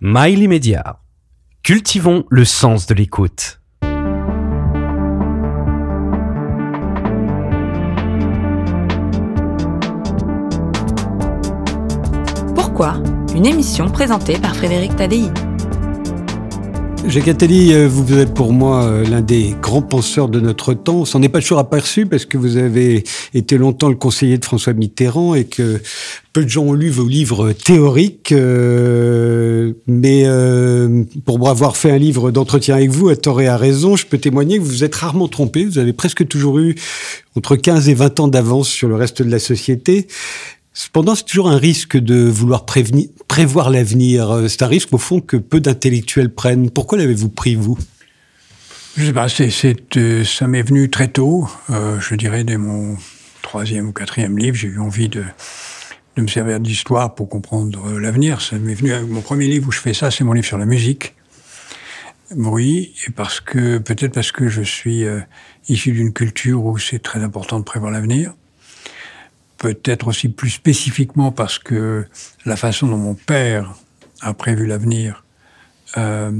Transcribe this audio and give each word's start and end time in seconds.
Mail 0.00 0.44
immédiat. 0.44 1.00
Cultivons 1.64 2.24
le 2.30 2.44
sens 2.44 2.86
de 2.86 2.94
l'écoute. 2.94 3.60
Pourquoi 12.54 13.02
Une 13.34 13.44
émission 13.44 13.88
présentée 13.88 14.38
par 14.38 14.54
Frédéric 14.54 14.94
Tadei? 14.94 15.32
Jacques 17.06 17.28
Attali, 17.28 17.72
euh, 17.72 17.88
vous 17.88 18.18
êtes 18.18 18.34
pour 18.34 18.52
moi 18.52 18.84
euh, 18.84 19.04
l'un 19.04 19.20
des 19.20 19.54
grands 19.62 19.82
penseurs 19.82 20.28
de 20.28 20.40
notre 20.40 20.74
temps. 20.74 20.96
On 20.96 21.04
s'en 21.04 21.22
est 21.22 21.28
pas 21.28 21.40
toujours 21.40 21.58
aperçu 21.58 22.06
parce 22.06 22.26
que 22.26 22.36
vous 22.36 22.56
avez 22.56 23.04
été 23.34 23.56
longtemps 23.56 23.88
le 23.88 23.94
conseiller 23.94 24.36
de 24.36 24.44
François 24.44 24.72
Mitterrand 24.72 25.34
et 25.34 25.44
que 25.44 25.80
peu 26.32 26.44
de 26.44 26.48
gens 26.48 26.64
ont 26.64 26.72
lu 26.72 26.90
vos 26.90 27.06
livres 27.06 27.52
théoriques. 27.52 28.32
Euh, 28.32 29.72
mais 29.86 30.24
pour 31.24 31.48
avoir 31.48 31.76
fait 31.76 31.90
un 31.90 31.98
livre 31.98 32.30
d'entretien 32.30 32.74
avec 32.74 32.90
vous, 32.90 33.08
à 33.08 33.16
tort 33.16 33.40
et 33.40 33.46
à 33.46 33.56
raison, 33.56 33.96
je 33.96 34.04
peux 34.04 34.18
témoigner 34.18 34.58
que 34.58 34.62
vous 34.62 34.70
vous 34.70 34.84
êtes 34.84 34.94
rarement 34.94 35.28
trompé. 35.28 35.64
Vous 35.64 35.78
avez 35.78 35.92
presque 35.92 36.26
toujours 36.26 36.58
eu 36.58 36.74
entre 37.36 37.56
15 37.56 37.88
et 37.88 37.94
20 37.94 38.20
ans 38.20 38.28
d'avance 38.28 38.68
sur 38.68 38.88
le 38.88 38.96
reste 38.96 39.22
de 39.22 39.30
la 39.30 39.38
société. 39.38 40.08
Cependant, 40.78 41.16
c'est 41.16 41.24
toujours 41.24 41.48
un 41.48 41.58
risque 41.58 41.96
de 41.96 42.28
vouloir 42.28 42.64
prévenir, 42.64 43.08
prévoir 43.26 43.68
l'avenir. 43.68 44.30
Euh, 44.30 44.46
c'est 44.46 44.62
un 44.62 44.68
risque, 44.68 44.92
au 44.92 44.98
fond, 44.98 45.20
que 45.20 45.36
peu 45.36 45.58
d'intellectuels 45.58 46.32
prennent. 46.32 46.70
Pourquoi 46.70 46.98
l'avez-vous 46.98 47.30
pris, 47.30 47.56
vous? 47.56 47.76
Je 48.96 49.06
sais 49.06 49.12
pas, 49.12 49.26
euh, 49.96 50.24
ça 50.24 50.46
m'est 50.46 50.62
venu 50.62 50.88
très 50.88 51.08
tôt. 51.08 51.48
Euh, 51.68 51.98
je 51.98 52.14
dirais, 52.14 52.44
dès 52.44 52.58
mon 52.58 52.96
troisième 53.42 53.88
ou 53.88 53.92
quatrième 53.92 54.38
livre, 54.38 54.56
j'ai 54.56 54.68
eu 54.68 54.78
envie 54.78 55.08
de, 55.08 55.24
de 56.14 56.22
me 56.22 56.28
servir 56.28 56.60
d'histoire 56.60 57.12
pour 57.16 57.28
comprendre 57.28 57.98
l'avenir. 57.98 58.40
Ça 58.40 58.56
m'est 58.56 58.74
venu, 58.74 58.92
mon 59.08 59.20
premier 59.20 59.48
livre 59.48 59.66
où 59.66 59.72
je 59.72 59.80
fais 59.80 59.94
ça, 59.94 60.12
c'est 60.12 60.22
mon 60.22 60.32
livre 60.32 60.46
sur 60.46 60.58
la 60.58 60.66
musique. 60.66 61.16
Oui, 62.36 62.94
et 63.04 63.10
parce 63.10 63.40
que, 63.40 63.78
peut-être 63.78 64.14
parce 64.14 64.30
que 64.30 64.46
je 64.46 64.62
suis 64.62 65.02
issu 65.68 65.90
d'une 65.90 66.12
culture 66.12 66.64
où 66.64 66.78
c'est 66.78 67.00
très 67.00 67.24
important 67.24 67.58
de 67.58 67.64
prévoir 67.64 67.90
l'avenir 67.90 68.32
peut-être 69.58 70.06
aussi 70.06 70.28
plus 70.28 70.50
spécifiquement 70.50 71.32
parce 71.32 71.58
que 71.58 72.06
la 72.44 72.56
façon 72.56 72.86
dont 72.86 72.96
mon 72.96 73.14
père 73.14 73.74
a 74.20 74.32
prévu 74.32 74.66
l'avenir, 74.66 75.24
euh, 75.96 76.32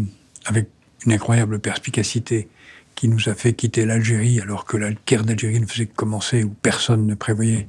avec 0.47 0.69
une 1.05 1.13
incroyable 1.13 1.59
perspicacité, 1.59 2.49
qui 2.95 3.09
nous 3.09 3.29
a 3.29 3.35
fait 3.35 3.53
quitter 3.53 3.87
l'Algérie 3.87 4.41
alors 4.41 4.65
que 4.65 4.77
la 4.77 4.91
guerre 5.07 5.25
d'Algérie 5.25 5.61
ne 5.61 5.67
faisait 5.67 5.87
que 5.87 5.95
commencer, 5.95 6.43
où 6.43 6.51
personne 6.51 7.07
ne 7.07 7.15
prévoyait 7.15 7.69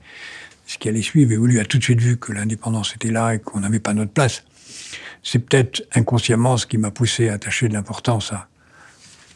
ce 0.66 0.78
qui 0.78 0.89
allait 0.89 1.02
suivre, 1.02 1.31
et 1.31 1.38
où 1.38 1.45
lui 1.45 1.59
a 1.59 1.66
tout 1.66 1.78
de 1.78 1.84
suite 1.84 2.00
vu 2.00 2.17
que 2.17 2.31
l'indépendance 2.31 2.95
était 2.95 3.11
là 3.11 3.34
et 3.34 3.39
qu'on 3.39 3.59
n'avait 3.59 3.80
pas 3.80 3.94
notre 3.94 4.11
place. 4.11 4.44
C'est 5.23 5.39
peut-être 5.39 5.84
inconsciemment 5.94 6.58
ce 6.58 6.66
qui 6.66 6.78
m'a 6.78 6.91
poussé 6.91 7.30
à 7.30 7.34
attacher 7.34 7.67
de 7.67 7.73
l'importance 7.73 8.34
à, 8.34 8.47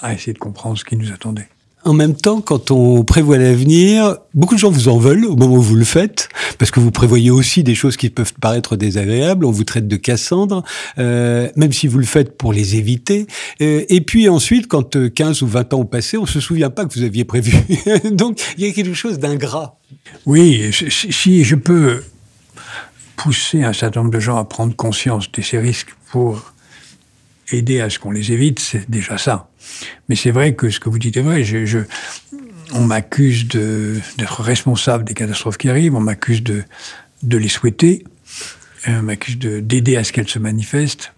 à 0.02 0.14
essayer 0.14 0.34
de 0.34 0.40
comprendre 0.40 0.78
ce 0.78 0.86
qui 0.86 0.96
nous 0.96 1.12
attendait. 1.12 1.50
En 1.86 1.94
même 1.94 2.16
temps, 2.16 2.40
quand 2.40 2.72
on 2.72 3.04
prévoit 3.04 3.38
l'avenir, 3.38 4.16
beaucoup 4.34 4.56
de 4.56 4.60
gens 4.60 4.72
vous 4.72 4.88
en 4.88 4.98
veulent 4.98 5.26
au 5.26 5.36
moment 5.36 5.56
où 5.56 5.62
vous 5.62 5.76
le 5.76 5.84
faites, 5.84 6.30
parce 6.58 6.72
que 6.72 6.80
vous 6.80 6.92
prévoyez 6.92 7.30
aussi 7.30 7.62
des 7.64 7.76
choses 7.76 7.98
qui 7.98 8.10
peuvent 8.10 8.34
paraître 8.40 8.78
désagréables. 8.78 9.46
On 9.46 9.52
vous 9.52 9.66
traite 9.66 9.88
de 9.88 9.98
Cassandre, 9.98 10.64
euh, 10.98 11.50
même 11.58 11.74
si 11.74 11.88
vous 11.88 11.98
le 11.98 12.06
faites 12.06 12.38
pour 12.38 12.54
les 12.54 12.78
éviter. 12.78 13.28
Euh, 13.62 13.84
et 13.90 14.00
puis 14.00 14.30
ensuite, 14.30 14.68
quand 14.68 15.14
15 15.14 15.42
ou 15.42 15.48
20 15.48 15.74
ans 15.74 15.80
ont 15.80 15.86
passé, 15.86 16.18
on 16.18 16.26
se 16.26 16.40
souvient 16.40 16.70
pas 16.70 16.86
que 16.86 16.94
vous 16.94 17.04
aviez 17.04 17.26
prévu. 17.26 17.54
Donc, 18.12 18.40
il 18.58 18.66
y 18.66 18.70
a 18.70 18.72
quelque 18.72 18.94
chose 18.94 19.20
d'ingrat. 19.20 19.78
Oui, 20.26 20.72
si 20.90 21.44
je 21.44 21.56
peux 21.56 22.02
pousser 23.18 23.64
un 23.64 23.74
certain 23.74 24.02
nombre 24.02 24.14
de 24.14 24.20
gens 24.22 24.38
à 24.38 24.46
prendre 24.46 24.74
conscience 24.74 25.30
de 25.32 25.42
ces 25.42 25.60
risques 25.60 25.94
pour 26.12 26.54
aider 27.52 27.82
à 27.82 27.90
ce 27.90 28.00
qu'on 28.00 28.12
les 28.12 28.32
évite, 28.32 28.60
c'est 28.60 28.90
déjà 28.90 29.18
ça. 29.18 29.50
Mais 30.10 30.16
c'est 30.16 30.32
vrai 30.32 30.56
que 30.56 30.70
ce 30.70 30.80
que 30.80 30.90
vous 30.90 31.00
dites 31.00 31.18
est 31.18 31.22
vrai. 31.22 31.44
Je, 31.44 31.84
on 32.74 32.84
m'accuse 32.86 33.48
d'être 33.48 34.42
responsable 34.42 35.04
des 35.04 35.14
catastrophes 35.14 35.58
qui 35.58 35.70
arrivent, 35.70 35.96
on 35.96 36.00
m'accuse 36.00 36.44
de, 36.44 36.64
les 37.24 37.50
souhaiter, 37.50 38.04
on 38.88 39.04
m'accuse 39.04 39.38
d'aider 39.38 39.96
à 39.98 40.04
ce 40.04 40.12
qu'elles 40.12 40.30
se 40.30 40.40
manifestent. 40.40 41.14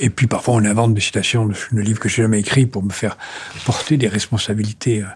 Et 0.00 0.10
puis 0.10 0.28
parfois 0.28 0.54
on 0.54 0.64
invente 0.64 0.94
des 0.94 1.00
citations 1.00 1.46
de, 1.46 1.80
livres 1.80 1.98
que 1.98 2.08
j'ai 2.08 2.22
jamais 2.22 2.40
écrits 2.40 2.66
pour 2.66 2.84
me 2.84 2.90
faire 2.90 3.18
porter 3.64 3.96
des 3.96 4.06
responsabilités 4.06 5.02
euh, 5.02 5.06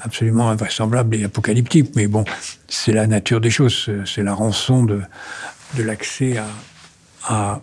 absolument 0.00 0.48
invraisemblables 0.48 1.16
et 1.16 1.24
apocalyptiques. 1.24 1.96
Mais 1.96 2.06
bon, 2.06 2.24
c'est 2.68 2.92
la 2.92 3.08
nature 3.08 3.40
des 3.40 3.50
choses, 3.50 3.90
c'est 4.06 4.22
la 4.22 4.34
rançon 4.34 4.84
de, 4.84 5.02
l'accès 5.78 6.36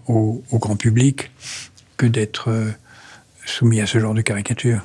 au, 0.07 0.43
grand 0.53 0.75
public 0.75 1.31
que 1.95 2.05
d'être 2.05 2.49
euh, 2.49 2.71
soumis 3.49 3.81
à 3.81 3.85
ce 3.85 3.99
genre 3.99 4.13
de 4.13 4.21
caricature. 4.21 4.81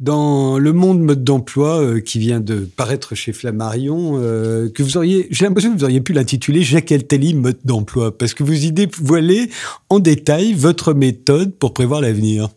Dans 0.00 0.58
le 0.58 0.72
monde 0.72 1.00
mode 1.00 1.24
d'emploi 1.24 1.80
euh, 1.80 2.00
qui 2.00 2.18
vient 2.18 2.40
de 2.40 2.68
paraître 2.76 3.14
chez 3.14 3.32
Flammarion, 3.32 4.18
euh, 4.20 4.68
que 4.70 4.82
vous 4.82 4.96
auriez, 4.96 5.28
j'ai 5.30 5.44
l'impression 5.44 5.72
que 5.72 5.78
vous 5.78 5.84
auriez 5.84 6.00
pu 6.00 6.12
l'intituler 6.12 6.62
Jacques 6.62 6.92
Altali 6.92 7.34
mode 7.34 7.58
d'emploi, 7.64 8.16
parce 8.16 8.34
que 8.34 8.42
vous 8.42 8.64
y 8.64 8.72
dévoilez 8.72 9.50
en 9.88 9.98
détail 9.98 10.54
votre 10.54 10.94
méthode 10.94 11.54
pour 11.54 11.74
prévoir 11.74 12.00
l'avenir. 12.00 12.48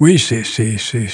Oui, 0.00 0.18
c'est, 0.18 0.44
c'est, 0.44 0.76
c'est, 0.78 1.08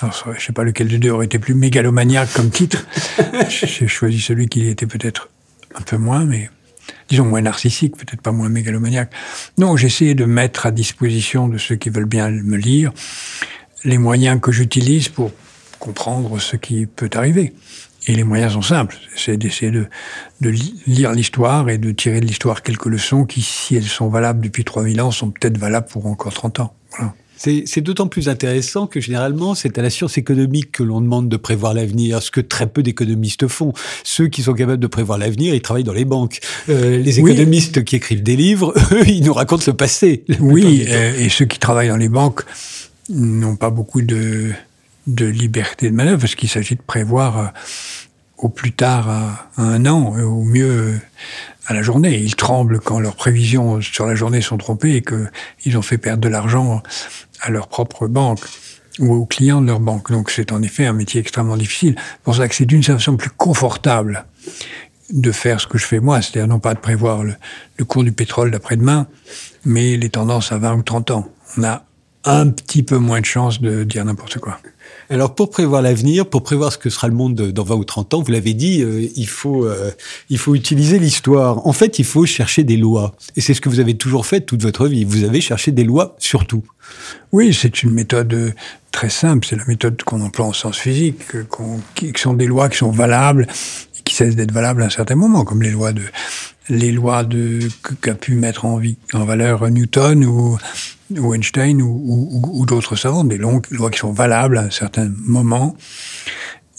alors, 0.00 0.34
je 0.36 0.44
sais 0.44 0.52
pas 0.52 0.64
lequel 0.64 0.88
des 0.88 0.98
deux 0.98 1.10
aurait 1.10 1.26
été 1.26 1.38
plus 1.38 1.54
mégalomaniaque 1.54 2.32
comme 2.32 2.50
titre. 2.50 2.86
J'ai 3.48 3.88
choisi 3.88 4.20
celui 4.20 4.48
qui 4.48 4.68
était 4.68 4.86
peut-être 4.86 5.28
un 5.74 5.80
peu 5.80 5.96
moins, 5.96 6.24
mais 6.24 6.50
disons 7.08 7.24
moins 7.24 7.40
narcissique, 7.40 7.96
peut-être 7.96 8.22
pas 8.22 8.32
moins 8.32 8.48
mégalomaniaque. 8.48 9.12
Non, 9.56 9.76
j'essaie 9.76 10.14
de 10.14 10.24
mettre 10.24 10.66
à 10.66 10.70
disposition 10.70 11.48
de 11.48 11.58
ceux 11.58 11.76
qui 11.76 11.90
veulent 11.90 12.04
bien 12.04 12.30
me 12.30 12.56
lire 12.56 12.92
les 13.84 13.98
moyens 13.98 14.40
que 14.40 14.52
j'utilise 14.52 15.08
pour 15.08 15.30
comprendre 15.78 16.38
ce 16.38 16.56
qui 16.56 16.86
peut 16.86 17.10
arriver. 17.14 17.54
Et 18.06 18.14
les 18.14 18.24
moyens 18.24 18.54
sont 18.54 18.62
simples. 18.62 18.96
C'est 19.16 19.36
d'essayer 19.36 19.70
de, 19.70 19.86
de, 20.40 20.48
lire 20.86 21.12
l'histoire 21.12 21.68
et 21.68 21.78
de 21.78 21.90
tirer 21.92 22.20
de 22.20 22.26
l'histoire 22.26 22.62
quelques 22.62 22.86
leçons 22.86 23.24
qui, 23.26 23.42
si 23.42 23.76
elles 23.76 23.84
sont 23.84 24.08
valables 24.08 24.40
depuis 24.40 24.64
3000 24.64 25.00
ans, 25.02 25.10
sont 25.10 25.30
peut-être 25.30 25.58
valables 25.58 25.88
pour 25.88 26.06
encore 26.06 26.32
30 26.32 26.60
ans. 26.60 26.74
Voilà. 26.96 27.14
C'est 27.38 27.80
d'autant 27.80 28.08
plus 28.08 28.28
intéressant 28.28 28.86
que 28.86 29.00
généralement, 29.00 29.54
c'est 29.54 29.78
à 29.78 29.82
la 29.82 29.90
science 29.90 30.18
économique 30.18 30.72
que 30.72 30.82
l'on 30.82 31.00
demande 31.00 31.28
de 31.28 31.36
prévoir 31.36 31.72
l'avenir, 31.72 32.22
ce 32.22 32.30
que 32.30 32.40
très 32.40 32.66
peu 32.66 32.82
d'économistes 32.82 33.46
font. 33.46 33.72
Ceux 34.02 34.28
qui 34.28 34.42
sont 34.42 34.54
capables 34.54 34.80
de 34.80 34.86
prévoir 34.86 35.18
l'avenir, 35.18 35.54
ils 35.54 35.62
travaillent 35.62 35.84
dans 35.84 35.92
les 35.92 36.04
banques. 36.04 36.40
Euh, 36.68 36.98
les 36.98 37.20
économistes 37.20 37.84
qui 37.84 37.96
écrivent 37.96 38.22
des 38.22 38.36
livres, 38.36 38.74
eux, 38.92 39.08
ils 39.08 39.22
nous 39.22 39.32
racontent 39.32 39.64
le 39.66 39.74
passé. 39.74 40.24
Oui, 40.40 40.86
et 41.18 41.28
ceux 41.28 41.44
qui 41.44 41.58
travaillent 41.58 41.88
dans 41.88 41.96
les 41.96 42.08
banques 42.08 42.42
n'ont 43.10 43.56
pas 43.56 43.70
beaucoup 43.70 44.02
de, 44.02 44.50
de 45.06 45.26
liberté 45.26 45.90
de 45.90 45.94
manœuvre 45.94 46.20
parce 46.20 46.34
qu'il 46.34 46.48
s'agit 46.48 46.76
de 46.76 46.82
prévoir 46.82 47.38
euh, 47.38 47.46
au 48.38 48.48
plus 48.48 48.72
tard 48.72 49.08
à, 49.08 49.50
un 49.56 49.84
an, 49.86 50.14
au 50.20 50.44
mieux 50.44 51.00
à 51.68 51.74
la 51.74 51.82
journée. 51.82 52.18
Ils 52.18 52.34
tremblent 52.34 52.80
quand 52.80 52.98
leurs 52.98 53.14
prévisions 53.14 53.80
sur 53.80 54.06
la 54.06 54.14
journée 54.14 54.40
sont 54.40 54.56
trompées 54.56 54.96
et 54.96 55.02
qu'ils 55.02 55.76
ont 55.76 55.82
fait 55.82 55.98
perdre 55.98 56.22
de 56.22 56.28
l'argent 56.28 56.82
à 57.40 57.50
leur 57.50 57.68
propre 57.68 58.08
banque 58.08 58.40
ou 58.98 59.14
aux 59.14 59.26
clients 59.26 59.60
de 59.60 59.66
leur 59.66 59.78
banque. 59.78 60.10
Donc 60.10 60.30
c'est 60.30 60.50
en 60.50 60.62
effet 60.62 60.86
un 60.86 60.94
métier 60.94 61.20
extrêmement 61.20 61.56
difficile. 61.56 61.94
Pour 62.24 62.34
ça 62.34 62.48
que 62.48 62.54
c'est 62.54 62.64
d'une 62.64 62.82
façon 62.82 63.16
plus 63.16 63.30
confortable 63.30 64.24
de 65.10 65.30
faire 65.30 65.60
ce 65.60 65.66
que 65.66 65.78
je 65.78 65.84
fais 65.84 66.00
moi, 66.00 66.20
c'est-à-dire 66.22 66.48
non 66.48 66.58
pas 66.58 66.74
de 66.74 66.80
prévoir 66.80 67.22
le, 67.22 67.34
le 67.76 67.84
cours 67.84 68.02
du 68.02 68.12
pétrole 68.12 68.50
d'après-demain, 68.50 69.06
mais 69.64 69.96
les 69.96 70.10
tendances 70.10 70.52
à 70.52 70.58
20 70.58 70.74
ou 70.74 70.82
30 70.82 71.10
ans. 71.12 71.28
On 71.56 71.64
a 71.64 71.84
un 72.24 72.48
petit 72.48 72.82
peu 72.82 72.98
moins 72.98 73.20
de 73.20 73.26
chances 73.26 73.60
de 73.60 73.84
dire 73.84 74.04
n'importe 74.04 74.38
quoi. 74.38 74.58
Alors 75.10 75.34
pour 75.34 75.50
prévoir 75.50 75.80
l'avenir, 75.80 76.26
pour 76.26 76.42
prévoir 76.42 76.72
ce 76.72 76.78
que 76.78 76.90
sera 76.90 77.08
le 77.08 77.14
monde 77.14 77.34
dans 77.34 77.64
20 77.64 77.76
ou 77.76 77.84
30 77.84 78.14
ans, 78.14 78.22
vous 78.22 78.32
l'avez 78.32 78.52
dit, 78.52 78.82
euh, 78.82 79.08
il 79.16 79.26
faut 79.26 79.64
euh, 79.64 79.90
il 80.28 80.38
faut 80.38 80.54
utiliser 80.54 80.98
l'histoire. 80.98 81.66
En 81.66 81.72
fait, 81.72 81.98
il 81.98 82.04
faut 82.04 82.26
chercher 82.26 82.62
des 82.62 82.76
lois. 82.76 83.14
Et 83.36 83.40
c'est 83.40 83.54
ce 83.54 83.60
que 83.60 83.68
vous 83.68 83.80
avez 83.80 83.96
toujours 83.96 84.26
fait 84.26 84.42
toute 84.42 84.62
votre 84.62 84.86
vie. 84.86 85.04
Vous 85.04 85.24
avez 85.24 85.40
cherché 85.40 85.72
des 85.72 85.84
lois 85.84 86.14
surtout. 86.18 86.62
Oui, 87.32 87.54
c'est 87.54 87.82
une 87.82 87.90
méthode 87.90 88.32
euh, 88.34 88.52
très 88.92 89.08
simple. 89.08 89.46
C'est 89.48 89.56
la 89.56 89.64
méthode 89.64 90.02
qu'on 90.02 90.20
emploie 90.20 90.46
en 90.46 90.52
sciences 90.52 90.78
physiques, 90.78 91.22
qui 91.94 92.12
sont 92.16 92.34
des 92.34 92.46
lois 92.46 92.68
qui 92.68 92.78
sont 92.78 92.90
valables 92.90 93.46
et 93.98 94.02
qui 94.02 94.14
cessent 94.14 94.36
d'être 94.36 94.52
valables 94.52 94.82
à 94.82 94.86
un 94.86 94.90
certain 94.90 95.14
moment, 95.14 95.44
comme 95.44 95.62
les 95.62 95.70
lois 95.70 95.92
de 95.92 96.02
les 96.68 96.92
lois 96.92 97.26
qu'a 98.00 98.14
pu 98.14 98.34
mettre 98.34 98.64
en, 98.64 98.78
vie, 98.78 98.98
en 99.12 99.24
valeur 99.24 99.68
Newton 99.70 100.24
ou 100.24 100.58
ou 101.16 101.34
Einstein 101.34 101.80
ou, 101.80 102.64
d'autres 102.66 102.96
savants, 102.96 103.24
des 103.24 103.38
longues 103.38 103.66
lois 103.70 103.90
qui 103.90 103.98
sont 103.98 104.12
valables 104.12 104.58
à 104.58 104.62
un 104.62 104.70
certain 104.70 105.10
moment 105.24 105.76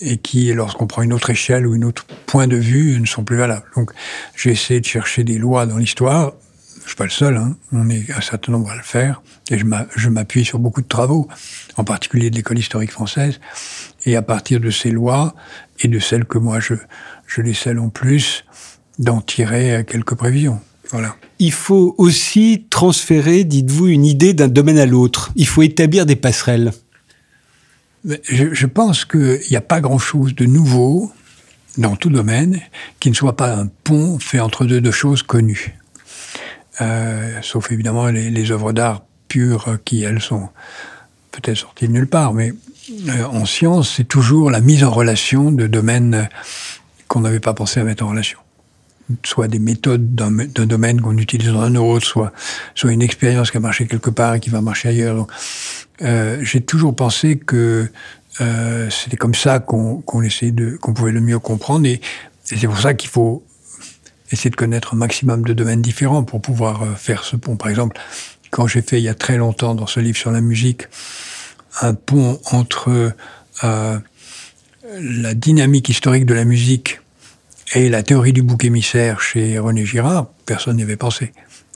et 0.01 0.17
qui, 0.17 0.53
lorsqu'on 0.53 0.87
prend 0.87 1.01
une 1.01 1.13
autre 1.13 1.29
échelle 1.29 1.67
ou 1.67 1.75
une 1.75 1.83
autre 1.83 2.05
point 2.25 2.47
de 2.47 2.55
vue, 2.55 2.99
ne 2.99 3.05
sont 3.05 3.23
plus 3.23 3.37
valables. 3.37 3.65
Donc, 3.75 3.91
j'ai 4.35 4.51
essayé 4.51 4.79
de 4.79 4.85
chercher 4.85 5.23
des 5.23 5.37
lois 5.37 5.65
dans 5.65 5.77
l'histoire. 5.77 6.33
Je 6.83 6.89
suis 6.89 6.95
pas 6.95 7.03
le 7.03 7.09
seul, 7.09 7.35
hein. 7.35 7.57
on 7.71 7.89
est 7.89 8.09
un 8.11 8.21
certain 8.21 8.53
nombre 8.53 8.71
à 8.71 8.75
le 8.75 8.81
faire, 8.81 9.21
et 9.51 9.57
je 9.59 10.09
m'appuie 10.09 10.45
sur 10.45 10.57
beaucoup 10.57 10.81
de 10.81 10.87
travaux, 10.87 11.27
en 11.77 11.83
particulier 11.83 12.29
de 12.29 12.35
l'école 12.35 12.57
historique 12.57 12.91
française, 12.91 13.39
et 14.05 14.15
à 14.15 14.21
partir 14.21 14.59
de 14.59 14.71
ces 14.71 14.89
lois 14.89 15.35
et 15.81 15.87
de 15.87 15.99
celles 15.99 16.25
que 16.25 16.39
moi 16.39 16.59
je, 16.59 16.75
je 17.27 17.41
les 17.41 17.53
scelle 17.53 17.77
en 17.77 17.89
plus, 17.89 18.43
d'en 18.99 19.21
tirer 19.21 19.85
quelques 19.87 20.13
prévisions. 20.13 20.59
Voilà. 20.91 21.15
Il 21.39 21.51
faut 21.51 21.95
aussi 21.97 22.65
transférer, 22.69 23.43
dites-vous, 23.43 23.87
une 23.87 24.05
idée 24.05 24.33
d'un 24.33 24.47
domaine 24.47 24.77
à 24.77 24.85
l'autre. 24.85 25.31
Il 25.35 25.47
faut 25.47 25.61
établir 25.61 26.05
des 26.05 26.15
passerelles. 26.15 26.71
Je, 28.03 28.53
je 28.53 28.65
pense 28.65 29.05
qu'il 29.05 29.41
n'y 29.49 29.57
a 29.57 29.61
pas 29.61 29.81
grand-chose 29.81 30.35
de 30.35 30.45
nouveau 30.45 31.11
dans 31.77 31.95
tout 31.95 32.09
domaine 32.09 32.59
qui 32.99 33.09
ne 33.09 33.15
soit 33.15 33.35
pas 33.35 33.53
un 33.53 33.67
pont 33.67 34.19
fait 34.19 34.39
entre 34.39 34.65
deux, 34.65 34.81
deux 34.81 34.91
choses 34.91 35.23
connues. 35.23 35.75
Euh, 36.81 37.39
sauf 37.41 37.71
évidemment 37.71 38.07
les, 38.07 38.29
les 38.29 38.51
œuvres 38.51 38.71
d'art 38.71 39.03
pures 39.27 39.77
qui, 39.85 40.03
elles, 40.03 40.21
sont 40.21 40.49
peut-être 41.31 41.57
sorties 41.57 41.87
de 41.87 41.93
nulle 41.93 42.07
part. 42.07 42.33
Mais 42.33 42.53
euh, 43.09 43.25
en 43.25 43.45
science, 43.45 43.93
c'est 43.95 44.07
toujours 44.07 44.49
la 44.49 44.61
mise 44.61 44.83
en 44.83 44.91
relation 44.91 45.51
de 45.51 45.67
domaines 45.67 46.29
qu'on 47.07 47.21
n'avait 47.21 47.39
pas 47.39 47.53
pensé 47.53 47.79
à 47.79 47.83
mettre 47.83 48.03
en 48.03 48.09
relation. 48.09 48.39
Soit 49.25 49.47
des 49.47 49.59
méthodes 49.59 50.13
d'un 50.13 50.65
domaine 50.65 51.01
qu'on 51.01 51.17
utilise 51.17 51.51
dans 51.51 51.61
un 51.61 51.75
autre, 51.75 52.05
soit, 52.05 52.31
soit 52.75 52.91
une 52.91 53.01
expérience 53.01 53.49
qui 53.51 53.57
a 53.57 53.59
marché 53.59 53.87
quelque 53.87 54.11
part 54.11 54.35
et 54.35 54.39
qui 54.39 54.49
va 54.49 54.61
marcher 54.61 54.89
ailleurs. 54.89 55.25
Euh, 56.01 56.39
J'ai 56.43 56.61
toujours 56.61 56.95
pensé 56.95 57.37
que 57.37 57.89
euh, 58.41 58.89
c'était 58.89 59.17
comme 59.17 59.33
ça 59.33 59.59
qu'on 59.59 60.01
qu 60.01 60.25
essayait 60.25 60.51
de, 60.51 60.77
qu'on 60.77 60.93
pouvait 60.93 61.11
le 61.11 61.21
mieux 61.21 61.39
comprendre. 61.39 61.87
Et, 61.87 61.93
et 62.51 62.57
c'est 62.57 62.67
pour 62.67 62.79
ça 62.79 62.93
qu'il 62.93 63.09
faut 63.09 63.43
essayer 64.31 64.49
de 64.49 64.55
connaître 64.55 64.93
un 64.93 64.97
maximum 64.97 65.43
de 65.43 65.53
domaines 65.53 65.81
différents 65.81 66.23
pour 66.23 66.41
pouvoir 66.41 66.83
euh, 66.83 66.93
faire 66.95 67.23
ce 67.23 67.35
pont. 67.35 67.55
Par 67.55 67.69
exemple, 67.69 67.99
quand 68.51 68.67
j'ai 68.67 68.81
fait 68.81 68.99
il 68.99 69.03
y 69.03 69.09
a 69.09 69.15
très 69.15 69.37
longtemps 69.37 69.75
dans 69.75 69.87
ce 69.87 69.99
livre 69.99 70.17
sur 70.17 70.31
la 70.31 70.41
musique 70.41 70.87
un 71.81 71.93
pont 71.93 72.39
entre 72.51 73.13
euh, 73.63 73.99
la 74.99 75.33
dynamique 75.33 75.89
historique 75.89 76.25
de 76.25 76.33
la 76.33 76.45
musique 76.45 77.01
et 77.75 77.89
la 77.89 78.03
théorie 78.03 78.33
du 78.33 78.41
bouc 78.41 78.63
émissaire 78.65 79.21
chez 79.21 79.59
René 79.59 79.85
Girard, 79.85 80.27
personne 80.45 80.77
n'y 80.77 80.83
avait 80.83 80.95
pensé. 80.97 81.31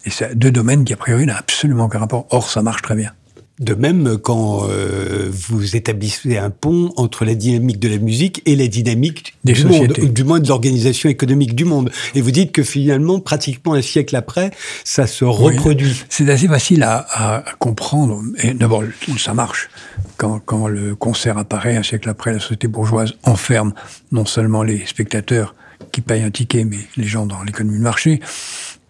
Et 0.05 0.09
c'est 0.09 0.37
deux 0.37 0.51
domaines 0.51 0.83
qui, 0.83 0.93
a 0.93 0.97
priori, 0.97 1.25
n'ont 1.25 1.33
absolument 1.37 1.85
aucun 1.85 1.99
rapport. 1.99 2.27
Or, 2.31 2.49
ça 2.49 2.61
marche 2.61 2.81
très 2.81 2.95
bien. 2.95 3.11
De 3.59 3.75
même, 3.75 4.17
quand 4.17 4.67
euh, 4.67 5.29
vous 5.31 5.75
établissez 5.75 6.37
un 6.39 6.49
pont 6.49 6.91
entre 6.97 7.23
la 7.23 7.35
dynamique 7.35 7.79
de 7.79 7.87
la 7.87 7.99
musique 7.99 8.41
et 8.47 8.55
la 8.55 8.65
dynamique 8.67 9.35
Des 9.43 9.53
du 9.53 9.61
sociétés. 9.61 10.01
monde, 10.01 10.09
ou 10.09 10.11
du 10.11 10.23
moins 10.23 10.39
de 10.39 10.47
l'organisation 10.47 11.07
économique 11.07 11.53
du 11.55 11.63
monde. 11.63 11.91
Et 12.15 12.21
vous 12.21 12.31
dites 12.31 12.51
que 12.51 12.63
finalement, 12.63 13.19
pratiquement 13.19 13.75
un 13.75 13.83
siècle 13.83 14.15
après, 14.15 14.49
ça 14.83 15.05
se 15.05 15.23
Oui. 15.23 15.31
reproduit. 15.55 16.03
C'est 16.09 16.27
assez 16.31 16.47
facile 16.47 16.81
à, 16.81 17.05
à- 17.11 17.35
à 17.51 17.53
comprendre. 17.59 18.23
Et 18.41 18.55
d'abord, 18.55 18.83
ça 19.19 19.35
marche. 19.35 19.69
Quand, 20.17 20.39
quand 20.39 20.67
le 20.67 20.95
concert 20.95 21.37
apparaît, 21.37 21.77
un 21.77 21.83
siècle 21.83 22.09
après, 22.09 22.33
la 22.33 22.39
société 22.39 22.67
bourgeoise 22.67 23.13
enferme 23.23 23.73
non 24.11 24.25
seulement 24.25 24.63
les 24.63 24.83
spectateurs 24.87 25.53
qui 25.91 26.01
payent 26.01 26.23
un 26.23 26.31
ticket, 26.31 26.65
mais 26.65 26.79
les 26.97 27.07
gens 27.07 27.25
dans 27.25 27.43
l'économie 27.43 27.77
de 27.77 27.83
marché. 27.83 28.19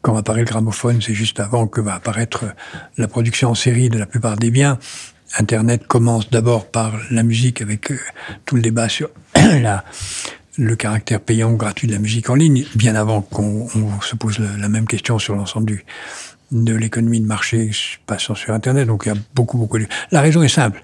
Quand 0.02 0.18
apparaît 0.18 0.42
le 0.42 0.46
gramophone, 0.46 1.02
c'est 1.02 1.14
juste 1.14 1.40
avant 1.40 1.66
que 1.66 1.80
va 1.80 1.96
apparaître 1.96 2.44
la 2.98 3.08
production 3.08 3.52
en 3.52 3.56
série 3.56 3.90
de 3.90 3.98
la 3.98 4.06
plupart 4.06 4.36
des 4.36 4.52
biens. 4.52 4.78
Internet 5.40 5.88
commence 5.88 6.30
d'abord 6.30 6.68
par 6.68 6.94
la 7.10 7.24
musique 7.24 7.62
avec 7.62 7.92
euh, 7.92 8.00
tout 8.46 8.56
le 8.56 8.62
débat 8.62 8.90
sur 8.90 9.10
le 10.58 10.76
caractère 10.76 11.22
payant 11.22 11.52
ou 11.52 11.58
gratuit 11.58 11.88
de 11.88 11.94
la 11.94 12.00
musique 12.00 12.30
en 12.30 12.36
ligne, 12.36 12.66
bien 12.76 12.96
avant 12.96 13.22
qu'on 13.22 13.68
on 13.76 14.02
se 14.02 14.16
pose 14.16 14.40
la, 14.40 14.70
même 14.70 14.86
question 14.86 15.18
sur 15.20 15.36
l'ensemble 15.36 15.82
de 16.52 16.76
l'économie 16.76 17.22
de 17.22 17.26
marché 17.26 17.72
passant 18.06 18.36
sur 18.36 18.54
Internet. 18.54 18.88
Donc 18.88 19.04
il 19.06 19.10
y 19.10 19.12
a 19.16 19.20
beaucoup, 19.34 19.58
beaucoup 19.58 19.80
de... 19.80 19.88
La 20.12 20.22
raison 20.22 20.44
est 20.44 20.50
simple. 20.50 20.82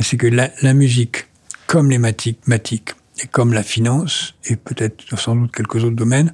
C'est 0.00 0.16
que 0.16 0.26
la, 0.26 0.50
la 0.62 0.74
musique, 0.74 1.26
comme 1.66 1.90
les 1.90 1.98
mathématiques 1.98 2.94
et 3.22 3.26
comme 3.26 3.52
la 3.52 3.62
finance, 3.62 4.34
et 4.44 4.56
peut-être 4.56 5.18
sans 5.18 5.34
doute 5.36 5.52
quelques 5.54 5.76
autres 5.76 5.96
domaines, 5.96 6.32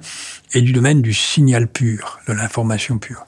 est 0.53 0.61
du 0.61 0.73
domaine 0.73 1.01
du 1.01 1.13
signal 1.13 1.67
pur, 1.67 2.19
de 2.27 2.33
l'information 2.33 2.97
pure. 2.97 3.25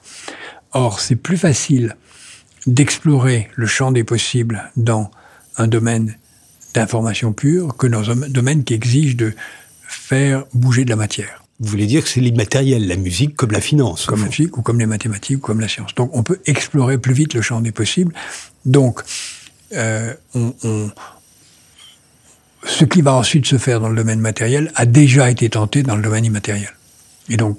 Or, 0.72 1.00
c'est 1.00 1.16
plus 1.16 1.38
facile 1.38 1.96
d'explorer 2.66 3.48
le 3.54 3.66
champ 3.66 3.92
des 3.92 4.04
possibles 4.04 4.70
dans 4.76 5.10
un 5.56 5.68
domaine 5.68 6.16
d'information 6.74 7.32
pure 7.32 7.76
que 7.76 7.86
dans 7.86 8.10
un 8.10 8.16
domaine 8.28 8.64
qui 8.64 8.74
exige 8.74 9.16
de 9.16 9.32
faire 9.88 10.44
bouger 10.52 10.84
de 10.84 10.90
la 10.90 10.96
matière 10.96 11.44
Vous 11.60 11.70
voulez 11.70 11.86
dire 11.86 12.02
que 12.02 12.08
c'est 12.10 12.20
l'immatériel, 12.20 12.86
la 12.86 12.96
musique 12.96 13.36
comme 13.36 13.52
la 13.52 13.60
finance. 13.62 14.04
comme 14.04 14.22
la 14.22 14.30
physique 14.30 14.58
ou 14.58 14.62
comme 14.62 14.78
les 14.78 14.86
mathématiques 14.86 15.38
ou 15.38 15.40
comme 15.40 15.60
la 15.60 15.68
science. 15.68 15.94
Donc 15.94 16.10
on 16.14 16.22
peut 16.22 16.40
explorer 16.44 16.98
plus 16.98 17.14
vite 17.14 17.32
le 17.34 17.40
champ 17.40 17.60
des 17.62 17.72
possibles. 17.72 18.12
Donc 18.66 19.00
euh, 19.72 20.12
on, 20.34 20.54
on- 20.64 20.90
ce 22.66 22.84
qui 22.84 23.00
va 23.00 23.14
ensuite 23.14 23.46
se 23.46 23.58
faire 23.58 23.80
dans 23.80 23.88
le 23.88 23.96
domaine 23.96 24.20
matériel 24.20 24.72
a 24.74 24.86
déjà 24.86 25.30
été 25.30 25.48
tenté 25.48 25.82
dans 25.82 25.96
le 25.96 26.02
domaine 26.02 26.24
immatériel. 26.24 26.70
Et 27.28 27.36
donc 27.36 27.58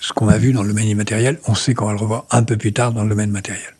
ce 0.00 0.12
qu'on 0.12 0.28
a 0.28 0.38
vu 0.38 0.52
dans 0.52 0.62
le 0.62 0.68
domaine 0.68 0.88
immatériel, 0.88 1.38
on 1.46 1.54
sait 1.54 1.74
qu'on 1.74 1.86
va 1.86 1.92
le 1.92 1.98
revoir 1.98 2.26
un 2.30 2.42
peu 2.42 2.56
plus 2.56 2.72
tard 2.72 2.92
dans 2.92 3.02
le 3.02 3.08
domaine 3.08 3.30
matériel. 3.30 3.74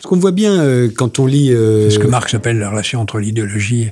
Ce 0.00 0.06
qu'on 0.06 0.18
voit 0.18 0.32
bien 0.32 0.60
euh, 0.60 0.88
quand 0.94 1.18
on 1.18 1.26
lit... 1.26 1.52
euh, 1.52 1.88
C'est 1.88 1.96
ce 1.96 1.98
que 1.98 2.06
Marx 2.06 2.34
appelle 2.34 2.58
la 2.58 2.70
relation 2.70 3.00
entre 3.00 3.18
l'idéologie 3.18 3.90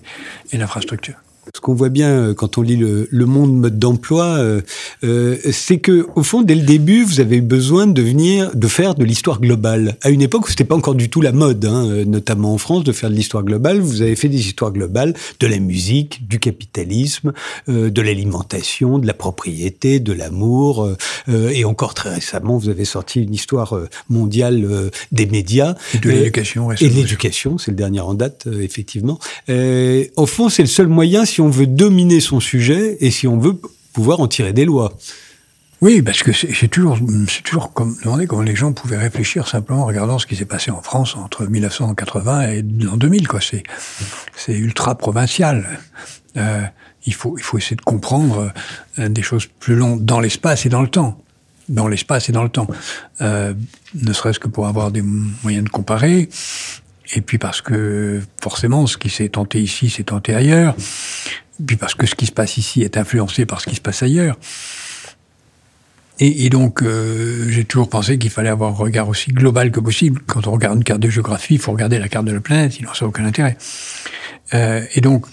et 0.52 0.56
l'infrastructure. 0.56 1.16
Ce 1.54 1.60
qu'on 1.60 1.74
voit 1.74 1.88
bien 1.88 2.08
euh, 2.10 2.34
quand 2.34 2.58
on 2.58 2.62
lit 2.62 2.76
le, 2.76 3.08
le 3.10 3.26
monde 3.26 3.56
mode 3.56 3.78
d'emploi, 3.78 4.24
euh, 4.24 4.60
euh, 5.04 5.36
c'est 5.52 5.78
que 5.78 6.06
au 6.16 6.22
fond, 6.22 6.42
dès 6.42 6.54
le 6.54 6.62
début, 6.62 7.04
vous 7.04 7.20
avez 7.20 7.36
eu 7.36 7.42
besoin 7.42 7.86
de 7.86 8.02
venir, 8.02 8.50
de 8.54 8.68
faire 8.68 8.94
de 8.94 9.04
l'histoire 9.04 9.40
globale. 9.40 9.96
À 10.02 10.10
une 10.10 10.22
époque 10.22 10.46
où 10.46 10.50
c'était 10.50 10.64
pas 10.64 10.74
encore 10.74 10.94
du 10.94 11.08
tout 11.08 11.20
la 11.20 11.32
mode, 11.32 11.64
hein, 11.64 12.04
notamment 12.06 12.52
en 12.52 12.58
France, 12.58 12.84
de 12.84 12.92
faire 12.92 13.10
de 13.10 13.14
l'histoire 13.14 13.44
globale. 13.44 13.80
Vous 13.80 14.02
avez 14.02 14.16
fait 14.16 14.28
des 14.28 14.40
histoires 14.40 14.72
globales 14.72 15.14
de 15.40 15.46
la 15.46 15.58
musique, 15.58 16.26
du 16.26 16.38
capitalisme, 16.38 17.32
euh, 17.68 17.90
de 17.90 18.02
l'alimentation, 18.02 18.98
de 18.98 19.06
la 19.06 19.14
propriété, 19.14 20.00
de 20.00 20.12
l'amour, 20.12 20.84
euh, 21.28 21.48
et 21.50 21.64
encore 21.64 21.94
très 21.94 22.14
récemment, 22.14 22.58
vous 22.58 22.68
avez 22.68 22.84
sorti 22.84 23.22
une 23.22 23.34
histoire 23.34 23.78
mondiale 24.08 24.90
des 25.12 25.26
médias 25.26 25.74
Et 25.94 25.98
de 25.98 26.10
l'éducation. 26.10 26.72
et 26.72 26.88
l'éducation, 26.88 27.58
c'est 27.58 27.70
le 27.70 27.76
dernier 27.76 28.00
en 28.00 28.14
date, 28.14 28.46
effectivement. 28.60 29.18
Au 29.48 30.26
fond, 30.26 30.48
c'est 30.48 30.62
le 30.62 30.68
seul 30.68 30.88
moyen 30.88 31.24
si 31.24 31.35
on 31.40 31.48
veut 31.48 31.66
dominer 31.66 32.20
son 32.20 32.40
sujet 32.40 32.96
et 33.00 33.10
si 33.10 33.26
on 33.26 33.38
veut 33.38 33.58
pouvoir 33.92 34.20
en 34.20 34.28
tirer 34.28 34.52
des 34.52 34.64
lois. 34.64 34.92
Oui, 35.82 36.00
parce 36.00 36.22
que 36.22 36.32
c'est 36.32 36.68
toujours, 36.68 36.98
toujours 37.44 37.72
comme, 37.74 37.96
demandé 38.02 38.26
comment 38.26 38.42
les 38.42 38.56
gens 38.56 38.72
pouvaient 38.72 38.96
réfléchir 38.96 39.46
simplement 39.46 39.82
en 39.82 39.86
regardant 39.86 40.18
ce 40.18 40.26
qui 40.26 40.34
s'est 40.34 40.46
passé 40.46 40.70
en 40.70 40.80
France 40.80 41.16
entre 41.16 41.44
1980 41.44 42.42
et 42.48 42.62
l'an 42.80 42.96
2000. 42.96 43.28
Quoi. 43.28 43.40
C'est, 43.42 43.62
c'est 44.34 44.54
ultra 44.54 44.94
provincial. 44.94 45.78
Euh, 46.38 46.62
il, 47.04 47.12
faut, 47.12 47.36
il 47.36 47.42
faut 47.42 47.58
essayer 47.58 47.76
de 47.76 47.82
comprendre 47.82 48.52
euh, 48.98 49.08
des 49.08 49.22
choses 49.22 49.46
plus 49.46 49.76
longues 49.76 50.02
dans 50.02 50.20
l'espace 50.20 50.64
et 50.64 50.70
dans 50.70 50.82
le 50.82 50.88
temps. 50.88 51.20
Dans 51.68 51.88
l'espace 51.88 52.30
et 52.30 52.32
dans 52.32 52.42
le 52.42 52.48
temps. 52.48 52.68
Euh, 53.20 53.52
ne 53.94 54.12
serait-ce 54.14 54.40
que 54.40 54.48
pour 54.48 54.66
avoir 54.68 54.90
des 54.90 55.02
moyens 55.02 55.64
de 55.64 55.70
comparer. 55.70 56.30
Et 57.14 57.20
puis 57.20 57.38
parce 57.38 57.60
que 57.60 58.20
forcément, 58.40 58.86
ce 58.86 58.96
qui 58.96 59.10
s'est 59.10 59.28
tenté 59.28 59.60
ici, 59.60 59.90
s'est 59.90 60.04
tenté 60.04 60.34
ailleurs. 60.34 60.74
Puis 61.64 61.76
parce 61.76 61.94
que 61.94 62.06
ce 62.06 62.14
qui 62.14 62.26
se 62.26 62.32
passe 62.32 62.56
ici 62.56 62.82
est 62.82 62.96
influencé 62.96 63.46
par 63.46 63.60
ce 63.60 63.68
qui 63.68 63.76
se 63.76 63.80
passe 63.80 64.02
ailleurs. 64.02 64.36
Et, 66.18 66.46
et 66.46 66.50
donc, 66.50 66.82
euh, 66.82 67.46
j'ai 67.50 67.64
toujours 67.64 67.90
pensé 67.90 68.18
qu'il 68.18 68.30
fallait 68.30 68.48
avoir 68.48 68.70
un 68.70 68.74
regard 68.74 69.08
aussi 69.08 69.32
global 69.32 69.70
que 69.70 69.80
possible. 69.80 70.22
Quand 70.26 70.46
on 70.46 70.52
regarde 70.52 70.78
une 70.78 70.84
carte 70.84 71.00
de 71.00 71.10
géographie, 71.10 71.54
il 71.54 71.60
faut 71.60 71.72
regarder 71.72 71.98
la 71.98 72.08
carte 72.08 72.24
de 72.24 72.32
la 72.32 72.40
planète, 72.40 72.72
sinon 72.72 72.94
ça 72.94 73.04
n'a 73.04 73.10
aucun 73.10 73.24
intérêt. 73.26 73.58
Euh, 74.54 74.84
et 74.94 75.02
donc, 75.02 75.26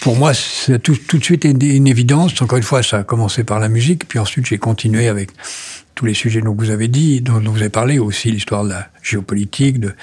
pour 0.00 0.16
moi, 0.16 0.34
c'est 0.34 0.80
tout, 0.80 0.96
tout 0.96 1.18
de 1.18 1.24
suite 1.24 1.44
une, 1.44 1.62
une 1.62 1.86
évidence. 1.86 2.40
Encore 2.42 2.58
une 2.58 2.64
fois, 2.64 2.82
ça 2.82 2.98
a 2.98 3.02
commencé 3.04 3.44
par 3.44 3.60
la 3.60 3.68
musique, 3.68 4.08
puis 4.08 4.18
ensuite 4.18 4.46
j'ai 4.46 4.58
continué 4.58 5.08
avec 5.08 5.30
tous 5.94 6.06
les 6.06 6.14
sujets 6.14 6.40
dont 6.40 6.54
vous 6.54 6.70
avez 6.70 6.88
dit, 6.88 7.20
dont, 7.20 7.40
dont 7.40 7.52
vous 7.52 7.60
avez 7.60 7.68
parlé, 7.68 8.00
aussi 8.00 8.32
l'histoire 8.32 8.64
de 8.64 8.70
la 8.70 8.88
géopolitique, 9.02 9.78
de, 9.78 9.94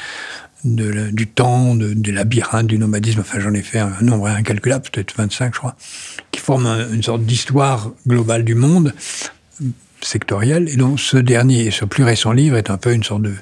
du 0.64 1.28
temps, 1.28 1.76
de, 1.76 1.94
du 1.94 2.12
labyrinthe, 2.12 2.68
du 2.68 2.78
nomadisme. 2.78 3.22
Enfin, 3.22 3.40
j'en 3.40 3.54
ai 3.54 3.62
fait 3.64 3.80
un 3.80 3.94
nombre 4.02 4.28
incalculable, 4.28 4.86
peut-être 4.92 5.14
25, 5.18 5.54
je 5.54 5.60
crois, 5.60 5.76
qui 6.32 6.40
forment 6.40 6.68
un- 6.68 6.92
une 6.94 7.04
sorte 7.04 7.24
d'histoire 7.24 7.92
globale 8.08 8.44
du 8.44 8.56
monde 8.56 8.94
sectoriel. 10.02 10.70
Et 10.70 10.76
donc, 10.78 11.00
ce 11.00 11.18
dernier, 11.18 11.72
ce 11.72 11.86
plus 11.86 12.04
récent 12.04 12.32
livre 12.32 12.58
est 12.58 12.70
un 12.70 12.78
peu 12.78 12.94
une 12.94 13.04
sorte 13.04 13.22
de, 13.24 13.34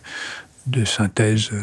de 0.68 0.86
synthèse 0.86 1.50
euh, 1.54 1.62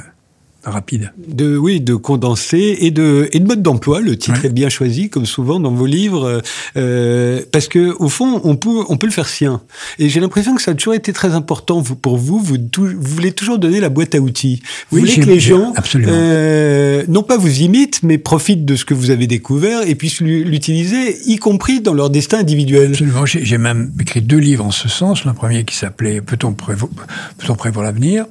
rapide. 0.70 1.12
De, 1.28 1.56
oui, 1.56 1.80
de 1.80 1.94
condenser 1.94 2.76
et 2.80 2.90
de, 2.90 3.28
et 3.32 3.38
de 3.40 3.46
mode 3.46 3.62
d'emploi. 3.62 4.00
Le 4.00 4.16
titre 4.16 4.40
Ouais. 4.42 4.46
est 4.48 4.52
bien 4.52 4.68
choisi, 4.68 5.08
comme 5.10 5.26
souvent 5.26 5.60
dans 5.60 5.70
vos 5.72 5.86
livres, 5.86 6.42
euh, 6.76 7.40
parce 7.52 7.68
que 7.68 7.94
au 7.98 8.08
fond, 8.08 8.40
on 8.44 8.56
peut, 8.56 8.84
on 8.88 8.96
peut 8.96 9.06
le 9.06 9.12
faire 9.12 9.28
sien. 9.28 9.60
Et 9.98 10.08
j'ai 10.08 10.20
l'impression 10.20 10.54
que 10.54 10.62
ça 10.62 10.72
a 10.72 10.74
toujours 10.74 10.94
été 10.94 11.12
très 11.12 11.32
important 11.32 11.80
vous- 11.80 11.96
pour 11.96 12.16
vous. 12.16 12.38
Vous, 12.40 12.56
voulez 12.98 13.32
toujours 13.32 13.58
donner 13.58 13.80
la 13.80 13.88
boîte 13.88 14.14
à 14.14 14.18
outils. 14.20 14.60
Vous 14.90 14.98
Oui, 14.98 15.00
voulez 15.10 15.24
que 15.24 15.30
les 15.30 15.40
gens, 15.40 15.72
euh, 16.10 17.04
non 17.08 17.22
pas 17.22 17.36
vous 17.36 17.60
imitent, 17.60 18.02
mais 18.02 18.18
profitent 18.18 18.64
de 18.64 18.76
ce 18.76 18.84
que 18.84 18.94
vous 18.94 19.10
avez 19.10 19.26
découvert 19.26 19.82
et 19.86 19.94
puissent 19.94 20.20
l'u- 20.20 20.44
l'utiliser, 20.44 21.16
y 21.26 21.36
compris 21.36 21.80
dans 21.80 21.94
leur 21.94 22.10
destin 22.10 22.38
individuel. 22.38 22.90
Absolument. 22.90 23.24
J'ai 23.26 23.58
même 23.58 23.92
écrit 24.00 24.22
deux 24.22 24.38
livres 24.38 24.64
en 24.64 24.70
ce 24.70 24.88
sens. 24.88 25.24
Le 25.24 25.32
premier 25.32 25.64
qui 25.64 25.76
s'appelait 25.76 26.20
Peut-on 26.20 26.52
prévoir, 26.52 26.90
Peut-on 27.38 27.54
prévoir 27.54 27.84
l'avenir? 27.84 28.26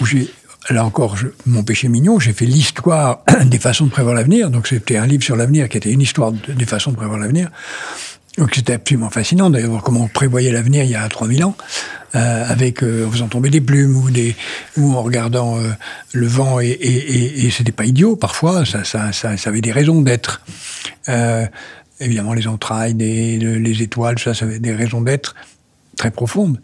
Où 0.00 0.06
j'ai 0.06 0.28
Là 0.70 0.84
encore, 0.84 1.16
mon 1.46 1.64
péché 1.64 1.88
mignon, 1.88 2.20
j'ai 2.20 2.32
fait 2.32 2.46
l'histoire 2.46 3.22
des 3.44 3.58
façons 3.58 3.86
de 3.86 3.90
prévoir 3.90 4.14
l'avenir. 4.14 4.50
Donc 4.50 4.68
c'était 4.68 4.96
un 4.96 5.06
livre 5.06 5.24
sur 5.24 5.36
l'avenir 5.36 5.68
qui 5.68 5.76
était 5.76 5.90
une 5.90 6.00
histoire 6.00 6.32
de- 6.32 6.52
des 6.52 6.66
façons 6.66 6.92
de 6.92 6.96
prévoir 6.96 7.18
l'avenir. 7.18 7.50
Donc 8.38 8.54
c'était 8.54 8.74
absolument 8.74 9.10
fascinant 9.10 9.50
d'ailleurs 9.50 9.82
comment 9.82 10.04
on 10.04 10.08
prévoyait 10.08 10.52
l'avenir 10.52 10.84
il 10.84 10.90
y 10.90 10.94
a 10.94 11.06
3000 11.06 11.44
ans, 11.44 11.54
euh, 12.14 12.44
avec 12.48 12.82
euh, 12.82 13.06
en 13.06 13.10
faisant 13.10 13.28
tomber 13.28 13.50
des 13.50 13.60
plumes 13.60 13.94
ou, 13.94 14.10
des, 14.10 14.34
ou 14.78 14.94
en 14.94 15.02
regardant 15.02 15.58
euh, 15.58 15.68
le 16.14 16.26
vent 16.26 16.58
et, 16.58 16.68
et, 16.68 17.44
et, 17.44 17.50
c'était 17.50 17.72
pas 17.72 17.84
idiot 17.84 18.16
parfois, 18.16 18.64
ça, 18.64 19.10
avait 19.44 19.60
des 19.60 19.72
raisons 19.72 20.00
d'être. 20.00 20.40
Évidemment 22.00 22.32
les 22.32 22.48
entrailles, 22.48 22.94
les 22.94 23.82
étoiles, 23.82 24.18
ça 24.18 24.32
avait 24.40 24.58
des 24.58 24.72
raisons 24.74 25.02
d'être 25.02 25.34
très 25.96 26.10
profondes. 26.10 26.58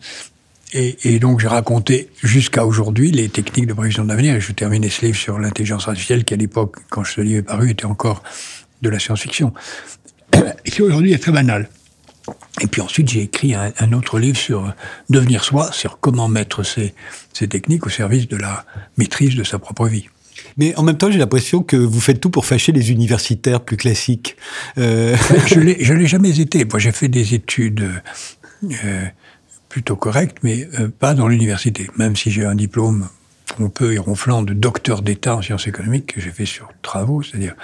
Et, 0.73 0.97
et, 1.05 1.19
donc 1.19 1.41
j'ai 1.41 1.49
raconté 1.49 2.11
jusqu'à 2.23 2.67
aujourd'hui 2.67 3.11
les 3.11 3.29
techniques 3.29 3.67
de 3.67 3.73
prévision 3.73 4.05
d'avenir. 4.05 4.39
Je 4.41 4.53
terminais 4.53 4.91
ce 4.91 5.07
livre 5.07 5.17
sur 5.17 5.39
l'intelligence 5.39 5.89
artificielle 5.89 6.25
qui 6.25 6.35
à 6.35 6.37
l'époque, 6.37 6.77
quand 6.91 7.05
ce 7.05 7.21
livre 7.21 7.39
est 7.39 7.43
paru, 7.43 7.71
était 7.71 7.87
encore 7.87 8.23
de 8.83 8.91
la 8.91 8.99
science-fiction 8.99 9.55
et 10.65 10.71
qui 10.71 10.83
aujourd'hui 10.83 11.13
est 11.13 11.19
très 11.19 11.33
banal. 11.33 11.69
Et 12.61 12.67
puis 12.67 12.83
ensuite, 12.83 13.09
j'ai 13.09 13.23
écrit 13.23 13.55
un, 13.55 13.73
un, 13.79 13.93
autre 13.95 14.19
livre 14.19 14.37
sur 14.37 14.75
devenir 15.09 15.43
soi, 15.45 15.73
sur 15.73 15.99
comment 16.01 16.29
mettre 16.29 16.63
ces, 16.63 16.95
ces 17.33 17.49
techniques 17.49 17.87
au 17.87 17.91
service 17.91 18.29
de 18.29 18.37
la 18.37 18.67
maîtrise 18.99 19.35
de 19.37 19.45
sa 19.45 19.59
propre 19.59 19.87
vie. 19.87 20.09
Mais 20.57 20.75
en 20.77 20.83
même 20.83 20.97
temps, 20.97 21.11
j'ai 21.11 21.19
l'impression 21.19 21.63
que 21.63 21.77
vous 21.77 22.01
faites 22.01 22.21
tout 22.21 22.31
pour 22.31 22.47
fâcher 22.47 22.73
les 22.73 22.91
universitaires 22.91 23.61
plus 23.61 23.77
classiques. 23.77 24.37
Euh... 24.77 25.17
Je 25.47 25.61
ne 25.61 25.95
l'ai 25.95 26.07
jamais 26.07 26.41
été. 26.41 26.65
Moi, 26.65 26.79
j'ai 26.79 26.93
fait 26.93 27.09
des 27.09 27.35
études 27.35 27.89
euh, 28.65 29.05
plutôt 29.79 29.95
correctes, 29.95 30.39
mais 30.43 30.69
euh, 30.81 30.89
pas 30.89 31.15
dans 31.15 31.29
l'université. 31.29 31.89
Même 31.99 32.17
si 32.17 32.33
j'ai 32.33 32.45
un 32.45 32.57
diplôme 32.57 33.09
pompeux 33.57 33.93
et 33.93 33.99
ronflant 33.99 34.43
de 34.43 34.53
docteur 34.53 35.03
d'État 35.03 35.37
en 35.37 35.41
sciences 35.41 35.69
économiques 35.69 36.15
que 36.15 36.21
j'ai 36.21 36.33
fait 36.33 36.47
sur 36.47 36.69
travaux, 36.83 37.23
c'est-à-dire 37.23 37.55